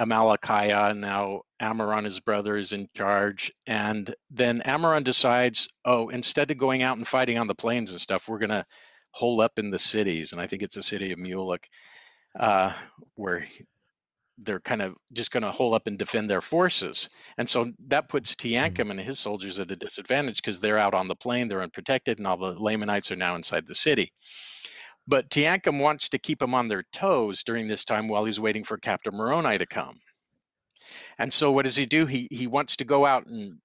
[0.01, 3.51] Amalickiah, now Ammoron, his brother, is in charge.
[3.67, 8.01] And then Ammoron decides, oh, instead of going out and fighting on the plains and
[8.01, 8.65] stuff, we're going to
[9.11, 10.31] hole up in the cities.
[10.31, 11.65] And I think it's the city of Mulek,
[12.39, 12.73] uh,
[13.15, 13.65] where he-
[14.39, 17.09] they're kind of just going to hole up and defend their forces.
[17.37, 18.75] And so that puts mm-hmm.
[18.75, 22.17] Teancum and his soldiers at a disadvantage because they're out on the plain, they're unprotected,
[22.17, 24.11] and all the Lamanites are now inside the city.
[25.07, 28.63] But Teancum wants to keep them on their toes during this time while he's waiting
[28.63, 29.99] for Captain Moroni to come.
[31.17, 32.05] And so what does he do?
[32.05, 33.59] He he wants to go out and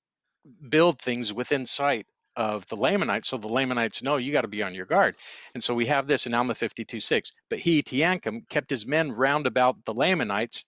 [0.68, 2.06] build things within sight
[2.38, 5.16] of the Lamanites, so the Lamanites know you got to be on your guard.
[5.54, 7.32] And so we have this in Alma 52 6.
[7.50, 10.64] But he, Teancum, kept his men round about the Lamanites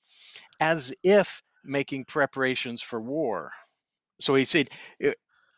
[0.58, 3.52] as if making preparations for war.
[4.18, 4.70] So he said,
[5.04, 5.10] uh,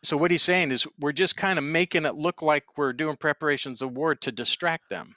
[0.03, 3.17] so what he's saying is we're just kind of making it look like we're doing
[3.17, 5.15] preparations of war to distract them.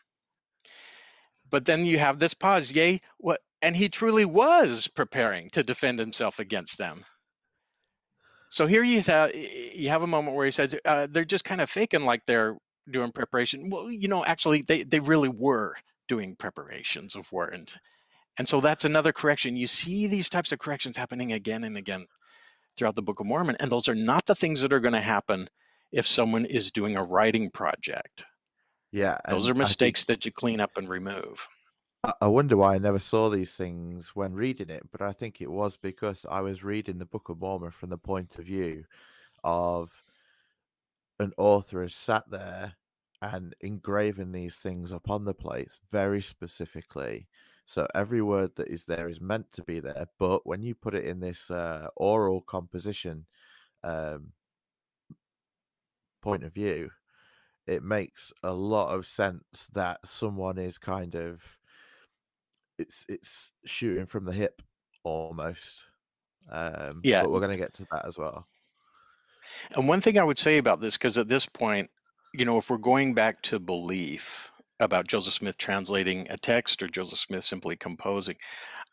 [1.50, 3.40] But then you have this pause, yea, what?
[3.60, 7.04] And he truly was preparing to defend himself against them.
[8.50, 11.60] So here you have you have a moment where he says uh, they're just kind
[11.60, 12.56] of faking like they're
[12.90, 13.70] doing preparation.
[13.70, 15.74] Well, you know, actually they they really were
[16.08, 17.72] doing preparations of war, and
[18.38, 19.56] and so that's another correction.
[19.56, 22.06] You see these types of corrections happening again and again
[22.76, 25.00] throughout the Book of Mormon, and those are not the things that are going to
[25.00, 25.48] happen
[25.92, 28.24] if someone is doing a writing project.
[28.92, 29.18] Yeah.
[29.28, 31.48] Those are I think- mistakes that you clean up and remove.
[32.20, 35.50] I- wonder why I never saw these things when reading it, but I think it
[35.50, 38.84] was because I was reading the Book of Mormon from the point of view
[39.44, 40.02] of
[41.18, 42.74] an author has sat there
[43.22, 47.26] and engraving these things upon the plates very specifically.
[47.64, 50.94] So every word that is there is meant to be there, but when you put
[50.94, 53.26] it in this uh, oral composition
[53.82, 54.32] um,
[56.22, 56.90] point of view,
[57.66, 61.42] it makes a lot of sense that someone is kind of
[62.78, 64.62] it's it's shooting from the hip
[65.04, 65.84] almost.
[66.50, 67.22] Um, Yeah.
[67.22, 68.46] but we're going to get to that as well.
[69.74, 71.90] And one thing I would say about this, because at this point,
[72.32, 74.50] you know, if we're going back to belief
[74.80, 78.36] about Joseph Smith translating a text or Joseph Smith simply composing,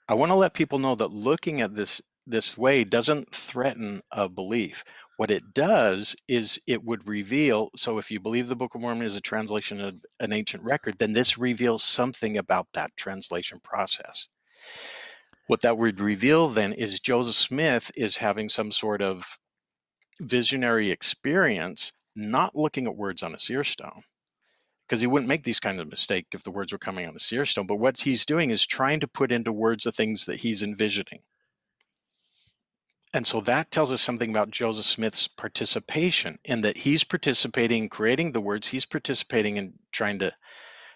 [0.07, 4.29] I want to let people know that looking at this this way doesn't threaten a
[4.29, 4.83] belief.
[5.17, 7.69] What it does is it would reveal.
[7.75, 10.97] So, if you believe the Book of Mormon is a translation of an ancient record,
[10.97, 14.27] then this reveals something about that translation process.
[15.47, 19.25] What that would reveal then is Joseph Smith is having some sort of
[20.21, 24.03] visionary experience, not looking at words on a seer stone,
[24.87, 27.19] because he wouldn't make these kind of mistake if the words were coming on a
[27.19, 27.67] seer stone.
[27.67, 31.21] But what he's doing is trying to put into words the things that he's envisioning.
[33.13, 37.89] And so that tells us something about Joseph Smith's participation in that he's participating in
[37.89, 40.33] creating the words, he's participating in trying to,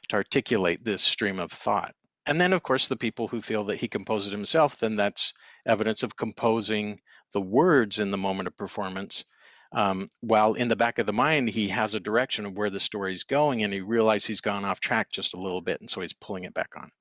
[0.10, 1.94] to articulate this stream of thought.
[2.26, 5.34] And then, of course, the people who feel that he composed it himself, then that's
[5.66, 7.00] evidence of composing
[7.34, 9.24] the words in the moment of performance.
[9.72, 12.80] Um, while in the back of the mind, he has a direction of where the
[12.80, 16.02] story's going, and he realizes he's gone off track just a little bit, and so
[16.02, 16.92] he's pulling it back on.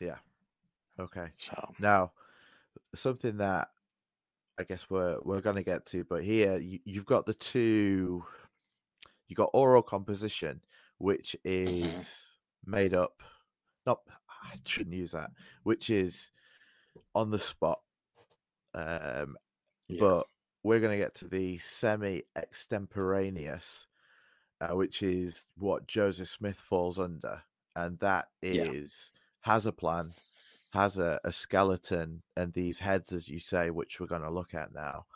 [0.00, 0.16] Yeah.
[0.98, 1.26] Okay.
[1.36, 2.12] So Now,
[2.94, 3.68] something that
[4.58, 8.24] I guess we're we're going to get to, but here you, you've got the two.
[9.28, 10.60] You got oral composition,
[10.98, 11.94] which Mhm.
[11.94, 12.26] is
[12.64, 13.22] made up.
[13.86, 15.30] Not I shouldn't use that.
[15.62, 16.30] Which is
[17.14, 17.80] on the spot.
[18.74, 19.36] Um,
[19.88, 20.26] yeah, but
[20.62, 23.86] we're going to get to the semi extemporaneous,
[24.60, 27.42] uh, which is what Joseph Smith falls under,
[27.76, 29.52] and that is Yeah.
[29.52, 30.14] has a plan,
[30.72, 34.54] has a, a skeleton, and these heads, as you say, which we're going to look
[34.54, 35.06] at now,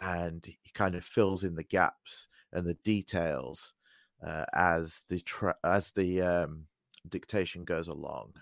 [0.00, 3.72] and he kind of fills in the gaps and the details
[4.26, 6.66] uh, as the tra- as the um,
[7.08, 8.32] dictation goes along.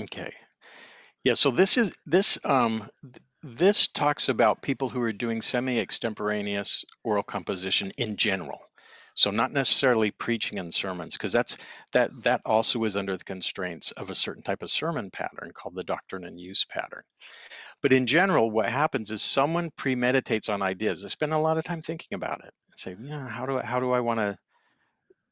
[0.00, 0.32] Okay.
[1.24, 6.84] Yeah, so this is this um th- this talks about people who are doing semi-extemporaneous
[7.04, 8.60] oral composition in general.
[9.14, 11.56] So not necessarily preaching and sermons, because that's
[11.92, 15.74] that that also is under the constraints of a certain type of sermon pattern called
[15.74, 17.02] the doctrine and use pattern.
[17.82, 21.02] But in general, what happens is someone premeditates on ideas.
[21.02, 22.52] They spend a lot of time thinking about it.
[22.76, 24.38] Say, yeah, how do I how do I want to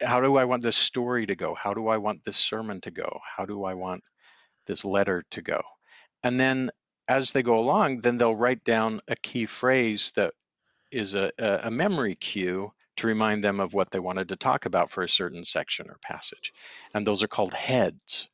[0.07, 1.55] how do I want this story to go?
[1.55, 3.21] How do I want this sermon to go?
[3.37, 4.03] How do I want
[4.67, 5.61] this letter to go?
[6.23, 6.71] And then
[7.09, 10.35] as they go along, then they'll write down a key phrase that
[10.91, 14.91] is a a memory cue to remind them of what they wanted to talk about
[14.91, 16.53] for a certain section or passage.
[16.95, 18.29] And those are called heads.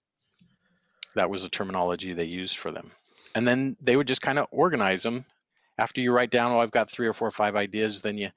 [1.14, 2.90] That was the terminology they used for them.
[3.34, 5.24] And then they would just kind of organize them.
[5.78, 8.30] After you write down, oh, I've got three or four or five ideas, then you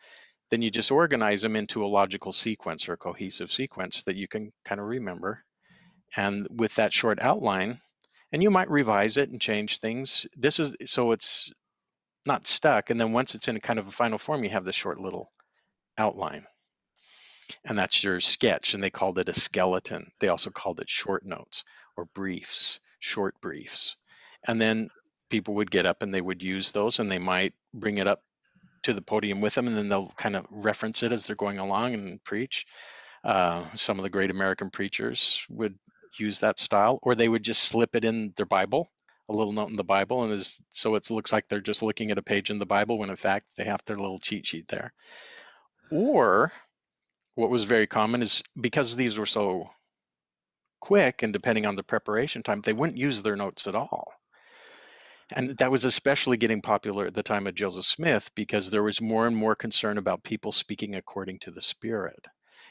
[0.51, 4.27] then you just organize them into a logical sequence or a cohesive sequence that you
[4.27, 5.43] can kind of remember.
[6.15, 7.79] And with that short outline,
[8.31, 10.25] and you might revise it and change things.
[10.35, 11.51] This is so it's
[12.25, 12.89] not stuck.
[12.89, 14.99] And then once it's in a kind of a final form, you have this short
[14.99, 15.31] little
[15.99, 16.45] outline.
[17.65, 18.73] And that's your sketch.
[18.73, 20.11] And they called it a skeleton.
[20.19, 21.63] They also called it short notes
[21.97, 23.97] or briefs, short briefs.
[24.47, 24.89] And then
[25.29, 28.23] people would get up and they would use those and they might bring it up
[28.83, 31.59] to the podium with them and then they'll kind of reference it as they're going
[31.59, 32.65] along and preach.
[33.23, 35.77] Uh, some of the great American preachers would
[36.17, 38.87] use that style, or they would just slip it in their Bible,
[39.27, 42.11] a little note in the Bible, and is so it looks like they're just looking
[42.11, 44.67] at a page in the Bible when in fact they have their little cheat sheet
[44.69, 44.93] there.
[45.91, 46.51] Or
[47.35, 49.69] what was very common is because these were so
[50.79, 54.13] quick and depending on the preparation time, they wouldn't use their notes at all.
[55.31, 58.99] And that was especially getting popular at the time of Joseph Smith because there was
[58.99, 62.25] more and more concern about people speaking according to the Spirit.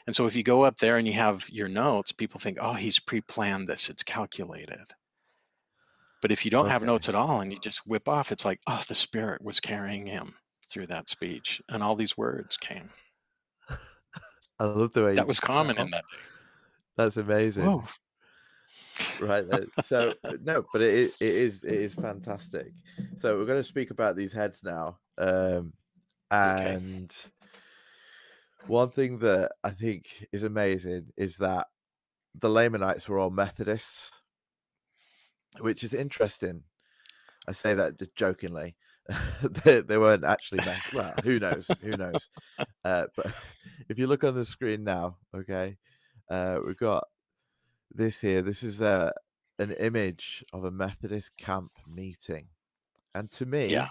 [0.05, 2.73] And so if you go up there and you have your notes, people think, oh,
[2.73, 4.83] he's pre planned this, it's calculated.
[6.21, 8.59] But if you don't have notes at all and you just whip off, it's like,
[8.67, 10.33] oh, the Spirit was carrying him
[10.69, 11.61] through that speech.
[11.69, 12.89] And all these words came.
[14.59, 16.05] I love the way you That was common in that.
[16.97, 17.77] That's amazing.
[17.77, 17.85] Whoa.
[19.17, 19.67] right there.
[19.79, 22.73] So uh, no, but it it is it is fantastic.
[23.17, 25.73] So we're going to speak about these heads now, um,
[26.45, 26.79] Okay.
[26.79, 27.13] and
[28.65, 31.67] one thing that I think is amazing is that
[32.35, 34.13] the Lamanites were all Methodists,
[35.59, 36.63] which is interesting.
[37.47, 38.77] I say that just jokingly.
[39.63, 41.67] they, they weren't actually Meth- well, who knows?
[41.81, 42.29] Who knows?
[42.85, 43.33] Uh, but
[43.89, 45.77] if you look on the screen now, okay,
[46.29, 47.05] uh, we've got
[47.93, 48.41] this here.
[48.41, 49.13] This is a
[49.57, 52.47] an image of a Methodist camp meeting,
[53.15, 53.89] and to me, Yeah.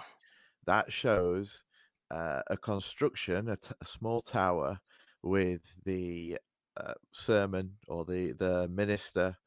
[0.65, 1.63] that shows
[2.11, 4.79] uh, a construction, a, t- a small tower
[5.21, 6.37] with the
[6.77, 9.37] uh, sermon or the the minister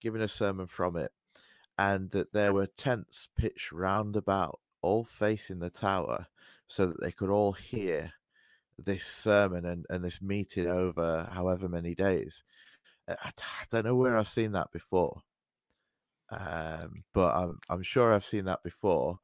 [0.00, 1.10] giving a sermon from it,
[1.78, 6.26] and that there were tents pitched round about, all facing the tower,
[6.68, 8.12] so that they could all hear
[8.78, 12.44] this sermon and, and this meeting over however many days.
[13.08, 15.22] I, I don't know where I've seen that before.
[16.30, 19.18] um, but I'm I'm sure I've seen that before.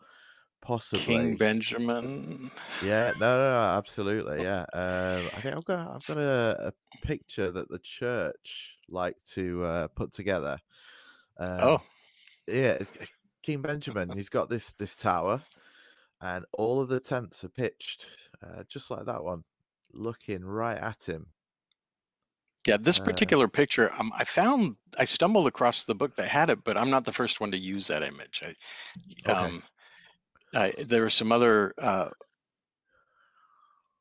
[0.61, 2.51] Possibly King Benjamin.
[2.83, 4.65] Yeah, no, no, no absolutely, yeah.
[4.73, 9.65] Um, I think I've got I've got a, a picture that the church like to
[9.65, 10.59] uh, put together.
[11.39, 11.83] Um, Oh,
[12.47, 12.93] yeah, it's
[13.43, 14.13] King Benjamin.
[14.13, 15.43] He's got this this tower,
[16.21, 18.09] and all of the tents are pitched
[18.43, 19.45] uh, just like that one,
[19.93, 21.27] looking right at him.
[22.67, 22.77] yeah.
[22.79, 26.65] This Uh, particular picture, um, I found, I stumbled across the book that had it,
[26.65, 28.43] but I'm not the first one to use that image.
[29.27, 29.35] I, Okay.
[29.47, 29.63] um,
[30.55, 32.11] I, there were some other uh,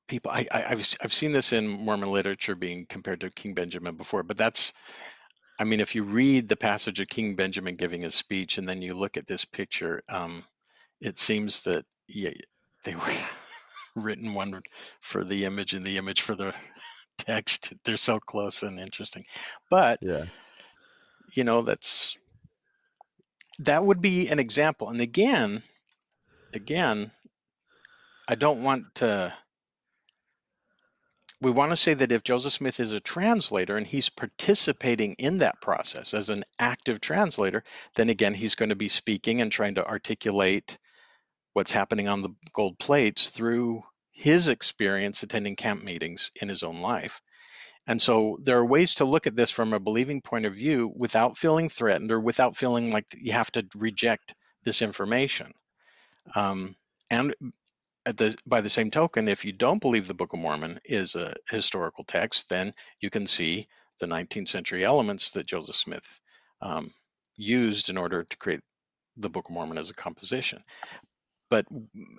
[0.08, 0.32] people.
[0.32, 4.24] I, I, I've I've seen this in Mormon literature being compared to King Benjamin before,
[4.24, 4.74] but that's,
[5.60, 8.82] I mean, if you read the passage of King Benjamin giving his speech, and then
[8.82, 10.46] you look at this picture, um,
[11.02, 12.32] it seems that yeah,
[12.86, 13.14] they were
[13.96, 14.62] written one
[15.02, 16.54] for the image and the image for the
[17.18, 17.74] text.
[17.84, 19.26] They're so close and interesting,
[19.70, 20.26] but Yeah,
[21.36, 22.18] you know that's
[23.60, 24.90] that would be an example.
[24.90, 25.64] And again,
[26.54, 27.12] again,
[28.28, 29.34] I don't want to.
[31.42, 35.38] We want to say that if Joseph Smith is a translator and he's participating in
[35.38, 37.64] that process as an active translator,
[37.96, 40.78] then again, he's going to be speaking and trying to articulate
[41.54, 46.82] what's happening on the gold plates through his experience attending camp meetings in his own
[46.82, 47.22] life.
[47.88, 50.92] And so there are ways to look at this from a believing point of view
[50.94, 55.54] without feeling threatened or without feeling like you have to reject this information.
[56.36, 56.76] Um,
[57.10, 57.34] and
[58.10, 61.14] at the, by the same token, if you don't believe the Book of Mormon is
[61.14, 63.68] a historical text, then you can see
[64.00, 66.20] the 19th century elements that Joseph Smith
[66.62, 66.92] um,
[67.36, 68.62] used in order to create
[69.18, 70.64] the Book of Mormon as a composition.
[71.52, 71.68] But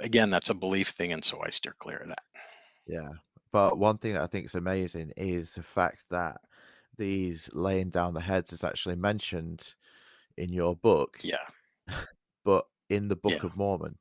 [0.01, 2.23] again, that's a belief thing, and so I steer clear of that.
[2.87, 3.11] yeah.
[3.53, 6.41] But one thing that I think is amazing is the fact that
[6.97, 9.75] these laying down the heads is actually mentioned
[10.37, 11.47] in your book, Yeah,
[12.45, 13.47] but in the Book Yeah.
[13.47, 13.99] of Mormon.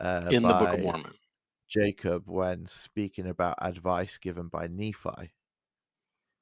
[0.00, 1.12] Uh, in the Book of Mormon.
[1.68, 5.32] Jacob when speaking about advice given by Nephi.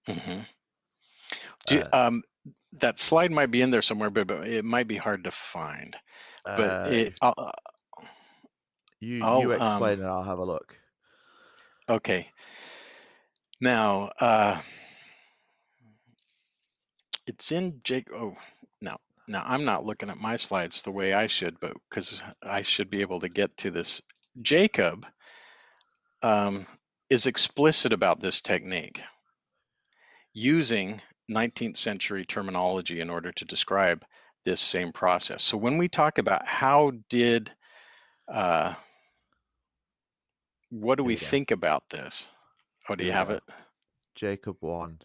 [0.07, 0.41] hmm
[1.67, 2.23] Do, Uh, um,
[2.81, 5.97] that slide might be in there somewhere, but, but it might be hard to find.
[6.45, 7.53] But uh, it, uh,
[9.01, 10.77] you I'll, you um, explain and I'll have a look.
[11.89, 12.33] okay.
[13.61, 14.61] Now, uh,
[17.27, 18.09] it's in Jake.
[18.13, 18.37] Oh,
[18.81, 18.97] no.
[19.29, 22.91] Now I'm not looking at my slides the way I should, but because I should
[22.91, 24.01] be able to get to this.
[24.41, 25.07] Jacob
[26.23, 26.67] um,
[27.11, 29.03] is explicit about this technique,
[30.33, 34.05] using 19th century terminology in order to describe
[34.45, 35.43] this same process.
[35.43, 37.53] So when we talk about how did,
[38.33, 38.75] uh,
[40.71, 41.21] what do we go.
[41.21, 42.27] think about this?
[42.89, 43.43] Oh, do you we have it?
[44.15, 45.01] Jacob one.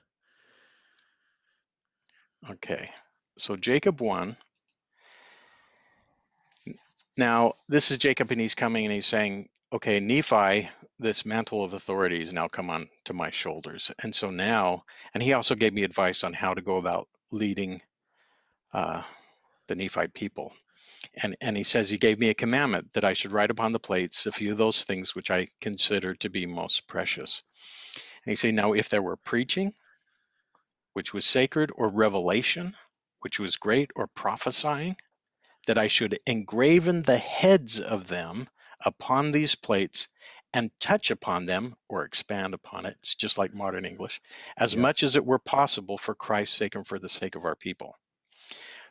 [2.49, 2.89] Okay.
[3.37, 4.37] So Jacob 1.
[7.17, 10.69] Now, this is Jacob, and he's coming and he's saying, Okay, Nephi,
[10.99, 13.91] this mantle of authority has now come on to my shoulders.
[13.99, 17.81] And so now, and he also gave me advice on how to go about leading
[18.71, 19.01] uh,
[19.67, 20.53] the Nephite people.
[21.15, 23.79] And, and he says he gave me a commandment that I should write upon the
[23.79, 27.41] plates a few of those things which I consider to be most precious.
[28.25, 29.73] And he said, Now, if there were preaching,
[30.93, 32.75] which was sacred, or revelation,
[33.23, 34.97] which was great, or prophesying,
[35.67, 38.49] that I should engraven the heads of them
[38.85, 40.07] upon these plates
[40.53, 42.97] and touch upon them or expand upon it.
[42.99, 44.21] It's just like modern English,
[44.57, 44.81] as Yeah.
[44.81, 47.97] much as it were possible for Christ's sake and for the sake of our people.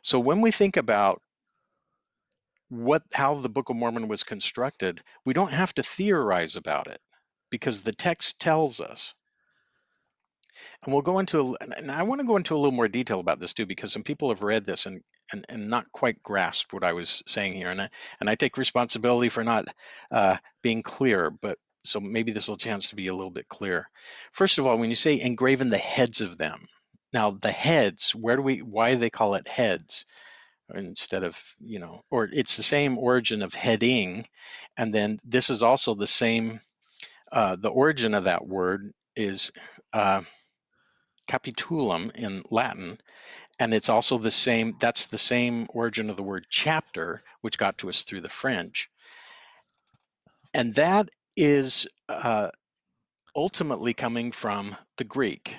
[0.01, 1.21] So when we think about
[2.69, 6.99] what how the Book of Mormon was constructed, we don't have to theorize about it
[7.51, 9.13] because the text tells us.
[10.83, 13.39] And we'll go into, and I want to go into a little more detail about
[13.39, 16.83] this too, because some people have read this and and, and not quite grasped what
[16.83, 19.65] I was saying here, and I, and I take responsibility for not
[20.11, 21.29] uh, being clear.
[21.31, 23.87] But so maybe this will chance to be a little bit clearer.
[24.31, 26.67] First of all, when you say engraven the heads of them,
[27.13, 28.59] now the heads, where do we?
[28.59, 30.05] Why do they call it heads
[30.73, 32.01] instead of you know?
[32.11, 34.27] Or it's the same origin of heading,
[34.77, 36.59] and then this is also the same.
[37.31, 39.51] Uh, the origin of that word is.
[39.91, 40.21] Uh,
[41.27, 42.99] capitulum in Latin,
[43.59, 44.75] and it's also the same.
[44.79, 48.89] That's the same origin of the word chapter, which got to us through the French,
[50.53, 52.49] and that is uh,
[53.35, 55.55] ultimately coming from the Greek.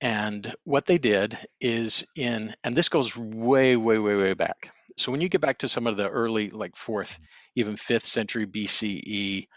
[0.00, 4.72] And what they did is in, and this goes way, way, way, way back.
[4.98, 7.18] So when you get back to some of the early, like fourth,
[7.54, 9.48] even fifth century BCE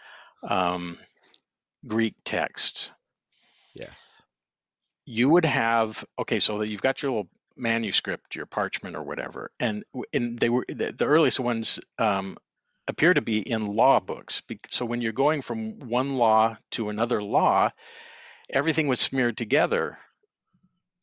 [0.47, 0.97] um,
[1.85, 2.91] Greek texts,
[3.75, 4.18] Yes.
[5.09, 9.49] You would have okay so that you've got your little manuscript, your parchment or whatever.
[9.59, 9.83] And
[10.13, 12.37] and they were the, the earliest ones um,
[12.87, 14.43] appear to be in law books.
[14.69, 17.71] So when you're going from one law to another law,
[18.51, 19.97] everything was smeared together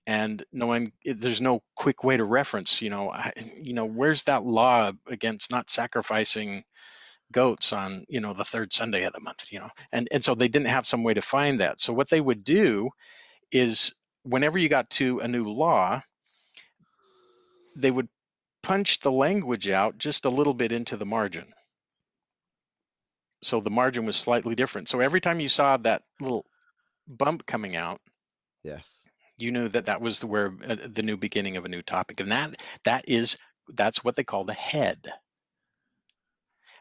[0.06, 4.22] and no one there's no quick way to reference you know I, you know where's
[4.24, 6.62] that law against not sacrificing
[7.32, 10.36] goats on you know the third sunday of the month you know and and so
[10.36, 12.88] they didn't have some way to find that so what they would do
[13.52, 16.02] is whenever you got to a new law
[17.76, 18.08] they would
[18.62, 21.52] punch the language out just a little bit into the margin.
[23.42, 24.88] So the margin was slightly different.
[24.88, 26.46] So every time you saw that little
[27.06, 28.00] bump coming out
[28.64, 29.06] yes.
[29.38, 32.18] you knew that that was the, where uh, the new beginning of a new topic.
[32.18, 33.36] And that that is
[33.74, 35.12] that's what they call the head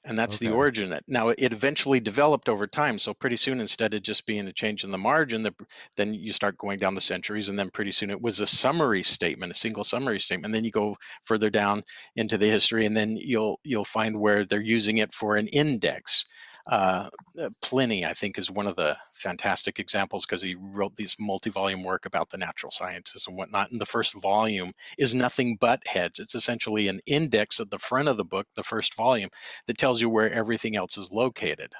[0.05, 0.47] and that's okay.
[0.47, 0.97] the origin.
[1.07, 2.99] Now it eventually developed over time.
[2.99, 5.53] So pretty soon, instead of just being a change in the margin, the,
[5.97, 9.03] then you start going down the centuries, and then pretty soon it was a summary
[9.03, 10.45] statement, a single summary statement.
[10.45, 11.83] And then you go further down
[12.15, 16.25] into the history, and then you'll you'll find where they're using it for an index.
[16.67, 17.09] Uh,
[17.39, 21.83] uh, Pliny, I think, is one of the fantastic examples because he wrote these multi-volume
[21.83, 23.71] work about the natural sciences and whatnot.
[23.71, 26.19] And the first volume is nothing but heads.
[26.19, 29.29] It's essentially an index at the front of the book, the first volume,
[29.67, 31.71] that tells you where everything else is located.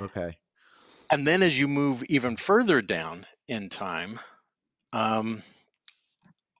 [0.00, 0.36] Okay.
[1.10, 4.18] And then as you move even further down in time,
[4.92, 5.42] um,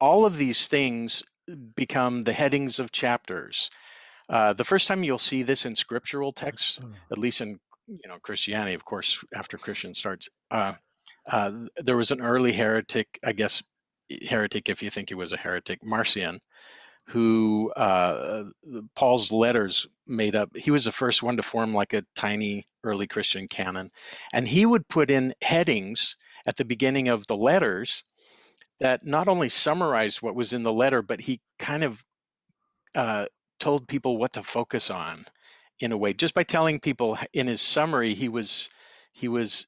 [0.00, 1.24] all of these things
[1.74, 3.70] become the headings of chapters
[4.28, 6.88] uh, the first time you'll see this in scriptural texts, oh.
[7.10, 10.74] at least in you know Christianity, of course, after Christian starts, uh,
[11.30, 13.62] uh, there was an early heretic, I guess,
[14.28, 16.40] heretic if you think he was a heretic, Marcion,
[17.06, 18.44] who uh,
[18.94, 20.56] Paul's letters made up.
[20.56, 23.90] He was the first one to form like a tiny early Christian canon,
[24.32, 28.04] and he would put in headings at the beginning of the letters
[28.80, 32.02] that not only summarized what was in the letter, but he kind of
[32.94, 33.26] uh,
[33.60, 35.24] told people what to focus on
[35.80, 38.70] in a way just by telling people in his summary he was
[39.12, 39.66] he was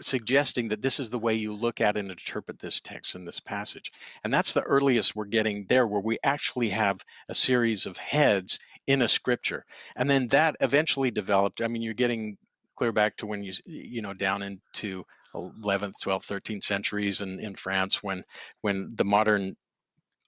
[0.00, 3.40] suggesting that this is the way you look at and interpret this text in this
[3.40, 3.92] passage.
[4.22, 8.58] And that's the earliest we're getting there where we actually have a series of heads
[8.86, 9.64] in a scripture.
[9.96, 12.36] And then that eventually developed i mean you're getting
[12.76, 15.04] clear back to when you you know down into
[15.34, 18.22] 11th 12th 13th centuries in, in france when
[18.60, 19.56] when the modern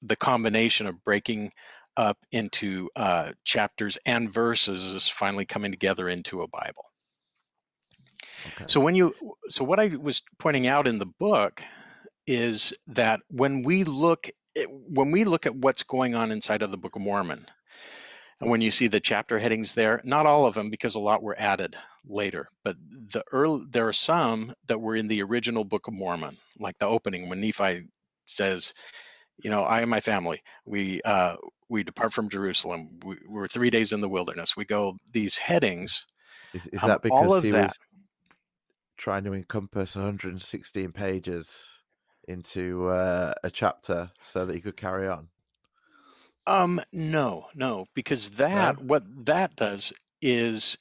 [0.02, 1.50] the combination of breaking
[1.98, 6.84] up into uh, chapters and verses is finally coming together into a Bible.
[8.46, 8.64] Okay.
[8.68, 9.14] So when you
[9.48, 11.62] so what I was pointing out in the book
[12.26, 16.70] is that when we look eh, when we look at what's going on inside of
[16.70, 17.46] the Book of Mormon,
[18.40, 21.22] and when you see the chapter headings there, not all of them because a lot
[21.22, 21.76] were added
[22.06, 22.76] later, but
[23.12, 26.86] the early, there are some that were in the original Book of Mormon, like the
[26.86, 27.88] opening when Nephi
[28.26, 28.72] says,
[29.42, 31.36] you know, I and my family, we uh,
[31.68, 32.98] we depart from Jerusalem.
[33.04, 34.56] We, are three days in the wilderness.
[34.56, 36.06] We go these headings.
[36.54, 37.78] Is, is um, that because he that, was
[38.96, 41.66] trying to encompass 116 pages
[42.26, 45.28] into uh, a chapter so that he could carry on?
[46.46, 48.84] Um, no, no, because that no?
[48.86, 49.92] what that does
[50.22, 50.78] is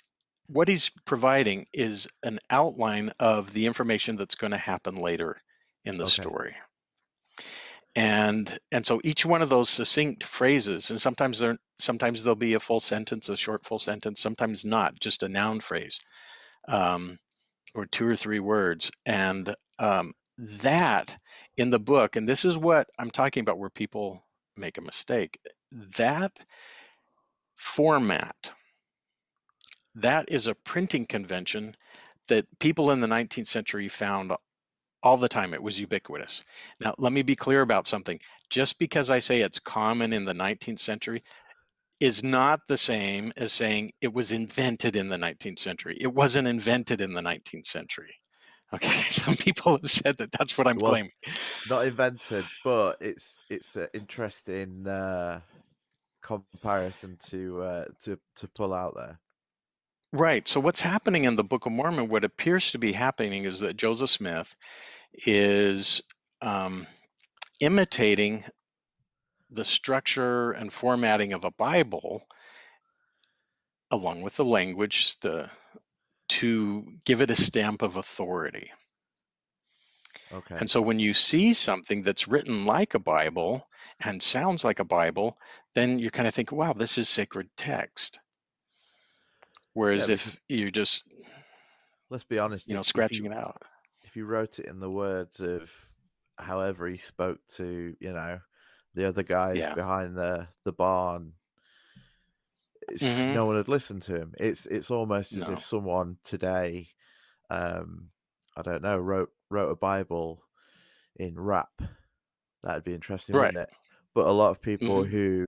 [0.47, 5.41] what he's providing is an outline of the information that's going to happen later
[5.83, 6.21] in the okay.
[6.21, 6.55] story
[7.97, 12.53] and and so each one of those succinct phrases and sometimes they're sometimes there'll be
[12.53, 15.99] a full sentence a short full sentence sometimes not just a noun phrase
[16.69, 17.17] um,
[17.75, 18.91] or two or three words.
[19.05, 21.17] And um, that
[21.57, 24.23] in the book and this is what i'm talking about where people
[24.55, 25.39] make a mistake
[25.97, 26.31] that
[27.55, 28.51] format
[29.95, 31.75] that is a printing convention
[32.27, 34.31] that people in the 19th century found
[35.07, 35.53] all the time.
[35.53, 36.43] It was ubiquitous.
[36.81, 38.19] Now, let me be clear about something.
[38.49, 41.23] Just because I say it's common in the 19th century
[42.01, 45.97] is not the same as saying it was invented in the 19th century.
[45.99, 48.13] It wasn't invented in the 19th century.
[48.73, 50.29] Okay, some people have said that.
[50.37, 51.13] That's what I'm claiming.
[51.69, 55.39] Not invented, but it's it's an interesting uh,
[56.21, 59.21] comparison to uh, to to pull out there.
[60.13, 60.47] Right.
[60.47, 63.75] So what's happening in the Book of Mormon, what appears to be happening is that
[63.75, 64.55] Joseph Smith
[65.13, 66.01] is
[66.41, 66.87] um,
[67.59, 68.43] imitating
[69.49, 72.21] the structure and formatting of a Bible,
[73.89, 75.49] along with the language, the
[76.29, 78.71] to give it a stamp of authority.
[80.33, 80.57] Okay.
[80.59, 83.65] And so when you see something that's written like a Bible
[83.99, 85.37] and sounds like a Bible,
[85.73, 88.19] then you kind of think, wow, this is sacred text.
[89.73, 91.03] Whereas yeah, if you're just
[92.09, 93.61] let's be honest, you know, scratching you, it out.
[94.17, 95.71] You wrote it in the words of
[96.39, 98.39] however he spoke to you know
[98.95, 99.75] the other guys Yeah.
[99.75, 101.33] behind the the barn.
[102.89, 103.35] Mhm.
[103.35, 104.33] No one would listen to him.
[104.39, 105.53] It's it's almost as No.
[105.53, 106.89] if someone today,
[107.51, 108.09] um,
[108.55, 110.43] I don't know, wrote wrote a Bible
[111.17, 111.79] in rap.
[112.63, 113.53] That'd be interesting, Right.
[113.53, 113.75] wouldn't it?
[114.15, 115.09] But a lot of people Mhm.
[115.09, 115.45] who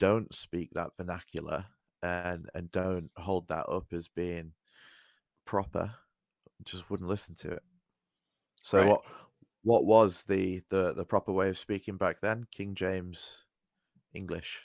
[0.00, 1.66] don't speak that vernacular
[2.02, 4.54] and and don't hold that up as being
[5.44, 5.94] proper
[6.64, 7.62] just wouldn't listen to it.
[8.66, 8.88] So Right.
[8.88, 9.02] what
[9.62, 12.46] what was the, the the proper way of speaking back then?
[12.50, 13.44] King James
[14.12, 14.60] English.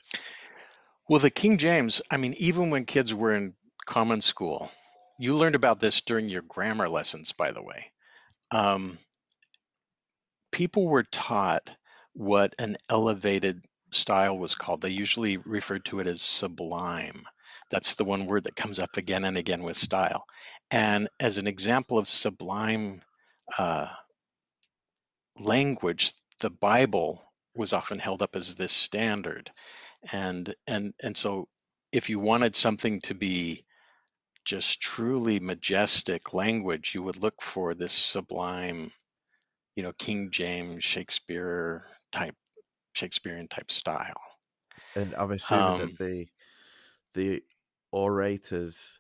[1.08, 3.54] Well, the King James, I mean, even when kids were in
[3.86, 4.72] common school,
[5.20, 7.92] you learned about this during your grammar lessons, by the way.
[8.52, 8.98] Um,
[10.52, 11.70] people were taught
[12.14, 14.82] what an elevated style was called.
[14.82, 17.24] They usually referred to it as sublime.
[17.70, 20.26] That's the one word that comes up again and again with style.
[20.72, 23.02] And as an example of sublime
[23.58, 23.88] uh,
[25.40, 27.24] language, the Bible
[27.56, 29.52] was often held up as this standard.
[30.12, 31.48] And and and so
[31.92, 33.66] if you wanted something to be
[34.46, 38.92] just truly majestic language, you would look for this sublime,
[39.76, 42.36] you know, King James, Shakespeare type,
[42.94, 44.22] Shakespearean type style.
[44.96, 46.28] And I'm assuming Um, that the
[47.14, 47.44] the
[47.92, 49.00] orators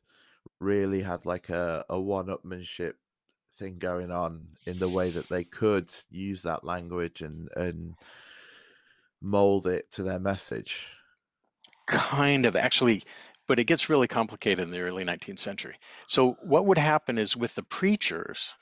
[0.59, 2.93] really had like a, a one-upmanship
[3.61, 7.95] thing going on in the way that they could use that language and and
[9.21, 10.87] mold it to their message.
[11.87, 13.03] kind of actually,
[13.47, 15.75] but it gets really complicated in the early 19th century.
[16.07, 18.53] So what would happen is with the preachers,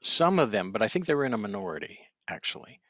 [0.00, 2.80] some of them, but I think they were in a minority actually.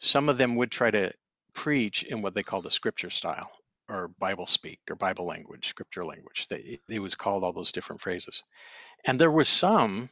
[0.00, 1.12] Some of them would try to
[1.54, 3.50] preach in what they called a scripture style
[3.88, 6.48] or Bible speak or Bible language, scripture language.
[6.48, 8.42] They, it was called all those different phrases.
[9.04, 10.10] And there was some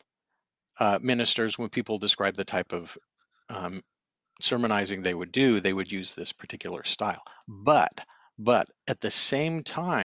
[0.78, 2.96] uh, ministers, when people describe the type of
[3.48, 3.82] um,
[4.40, 7.22] sermonizing they would do, they would use this particular style.
[7.48, 8.00] But
[8.38, 10.04] but at the same time,